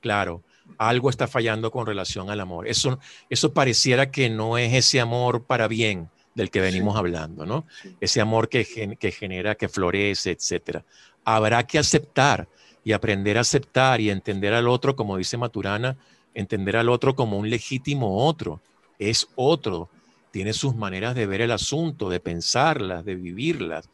Claro, 0.00 0.42
algo 0.78 1.10
está 1.10 1.26
fallando 1.26 1.70
con 1.72 1.84
relación 1.84 2.30
al 2.30 2.40
amor. 2.40 2.68
Eso, 2.68 2.98
eso 3.28 3.52
pareciera 3.52 4.10
que 4.10 4.30
no 4.30 4.56
es 4.56 4.72
ese 4.72 5.00
amor 5.00 5.44
para 5.44 5.66
bien 5.66 6.08
del 6.34 6.50
que 6.50 6.60
venimos 6.60 6.96
hablando, 6.96 7.44
¿no? 7.44 7.66
Ese 8.00 8.20
amor 8.20 8.48
que, 8.48 8.96
que 8.98 9.10
genera, 9.10 9.56
que 9.56 9.68
florece, 9.68 10.30
etc. 10.30 10.82
Habrá 11.24 11.66
que 11.66 11.78
aceptar 11.78 12.46
y 12.84 12.92
aprender 12.92 13.36
a 13.36 13.40
aceptar 13.40 14.00
y 14.00 14.10
entender 14.10 14.54
al 14.54 14.68
otro, 14.68 14.94
como 14.94 15.16
dice 15.16 15.36
Maturana, 15.36 15.96
entender 16.34 16.76
al 16.76 16.88
otro 16.88 17.16
como 17.16 17.36
un 17.36 17.50
legítimo 17.50 18.24
otro. 18.24 18.60
Es 18.98 19.28
otro, 19.34 19.88
tiene 20.36 20.52
sus 20.52 20.76
maneras 20.76 21.14
de 21.14 21.24
ver 21.24 21.40
el 21.40 21.50
asunto, 21.50 22.10
de 22.10 22.20
pensarlas, 22.20 23.06
de 23.06 23.14
vivirlas. 23.14 23.88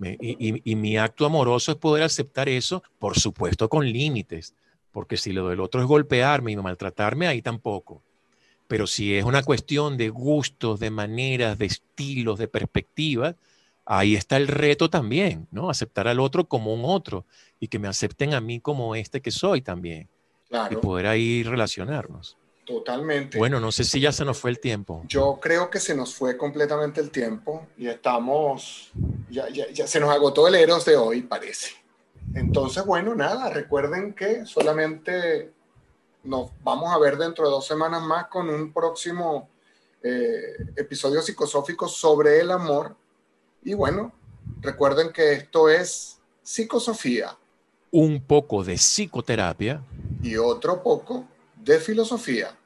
y, 0.00 0.76
mi 0.76 0.96
acto 0.96 1.26
amoroso 1.26 1.72
es 1.72 1.78
poder 1.78 2.04
aceptar 2.04 2.48
eso, 2.48 2.84
por 3.00 3.18
supuesto, 3.18 3.68
con 3.68 3.84
límites, 3.84 4.54
porque 4.92 5.16
si 5.16 5.32
lo 5.32 5.48
del 5.48 5.58
otro 5.58 5.80
es 5.80 5.88
golpearme 5.88 6.52
y 6.52 6.56
maltratarme, 6.56 7.26
ahí 7.26 7.42
tampoco. 7.42 8.00
Pero 8.68 8.86
si 8.86 9.16
es 9.16 9.24
una 9.24 9.42
cuestión 9.42 9.96
de 9.96 10.08
gustos, 10.10 10.78
de 10.78 10.92
maneras, 10.92 11.58
de 11.58 11.66
estilos, 11.66 12.38
de 12.38 12.46
perspectivas, 12.46 13.34
ahí 13.84 14.14
está 14.14 14.36
el 14.36 14.46
reto 14.46 14.88
también, 14.88 15.48
¿no? 15.50 15.68
Aceptar 15.68 16.06
al 16.06 16.20
otro 16.20 16.44
como 16.44 16.72
un 16.72 16.82
otro 16.84 17.24
y 17.58 17.66
que 17.66 17.80
me 17.80 17.88
acepten 17.88 18.34
a 18.34 18.40
mí 18.40 18.60
como 18.60 18.94
este 18.94 19.20
que 19.20 19.32
soy 19.32 19.62
también. 19.62 20.08
Y 20.70 20.76
poder 20.76 21.08
ahí 21.08 21.42
relacionarnos. 21.42 22.36
Totalmente. 22.72 23.36
Bueno, 23.36 23.60
no 23.60 23.70
sé 23.70 23.84
si 23.84 24.00
ya 24.00 24.12
se 24.12 24.24
nos 24.24 24.38
fue 24.38 24.50
el 24.50 24.58
tiempo. 24.58 25.02
Yo 25.06 25.38
creo 25.42 25.68
que 25.68 25.78
se 25.78 25.94
nos 25.94 26.14
fue 26.14 26.38
completamente 26.38 27.02
el 27.02 27.10
tiempo 27.10 27.66
y 27.76 27.86
estamos, 27.86 28.90
ya, 29.28 29.46
ya, 29.50 29.70
ya 29.70 29.86
se 29.86 30.00
nos 30.00 30.08
agotó 30.08 30.48
el 30.48 30.54
Eros 30.54 30.86
de 30.86 30.96
hoy, 30.96 31.20
parece. 31.20 31.72
Entonces, 32.34 32.86
bueno, 32.86 33.14
nada, 33.14 33.50
recuerden 33.50 34.14
que 34.14 34.46
solamente 34.46 35.52
nos 36.24 36.50
vamos 36.64 36.90
a 36.94 36.98
ver 36.98 37.18
dentro 37.18 37.44
de 37.44 37.50
dos 37.50 37.66
semanas 37.66 38.02
más 38.04 38.28
con 38.28 38.48
un 38.48 38.72
próximo 38.72 39.50
eh, 40.02 40.56
episodio 40.74 41.20
psicosófico 41.20 41.86
sobre 41.88 42.40
el 42.40 42.52
amor. 42.52 42.96
Y 43.62 43.74
bueno, 43.74 44.14
recuerden 44.62 45.12
que 45.12 45.34
esto 45.34 45.68
es 45.68 46.18
psicosofía. 46.42 47.36
Un 47.90 48.22
poco 48.22 48.64
de 48.64 48.76
psicoterapia. 48.76 49.84
Y 50.22 50.38
otro 50.38 50.82
poco 50.82 51.26
de 51.54 51.78
filosofía. 51.78 52.56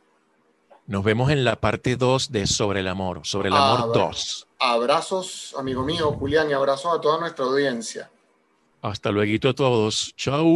Nos 0.87 1.03
vemos 1.03 1.31
en 1.31 1.45
la 1.45 1.57
parte 1.57 1.97
2 1.97 2.31
de 2.31 2.47
Sobre 2.47 2.79
el 2.79 2.87
Amor, 2.87 3.23
Sobre 3.25 3.49
el 3.49 3.57
Amor 3.57 3.93
2. 3.93 4.47
Abrazos, 4.61 5.53
amigo 5.59 5.83
mío, 5.83 6.13
Julián, 6.13 6.49
y 6.49 6.53
abrazos 6.53 6.97
a 6.97 7.01
toda 7.01 7.19
nuestra 7.19 7.45
audiencia. 7.45 8.09
Hasta 8.83 9.11
luego 9.11 9.49
a 9.49 9.53
todos. 9.53 10.15
Chao. 10.17 10.47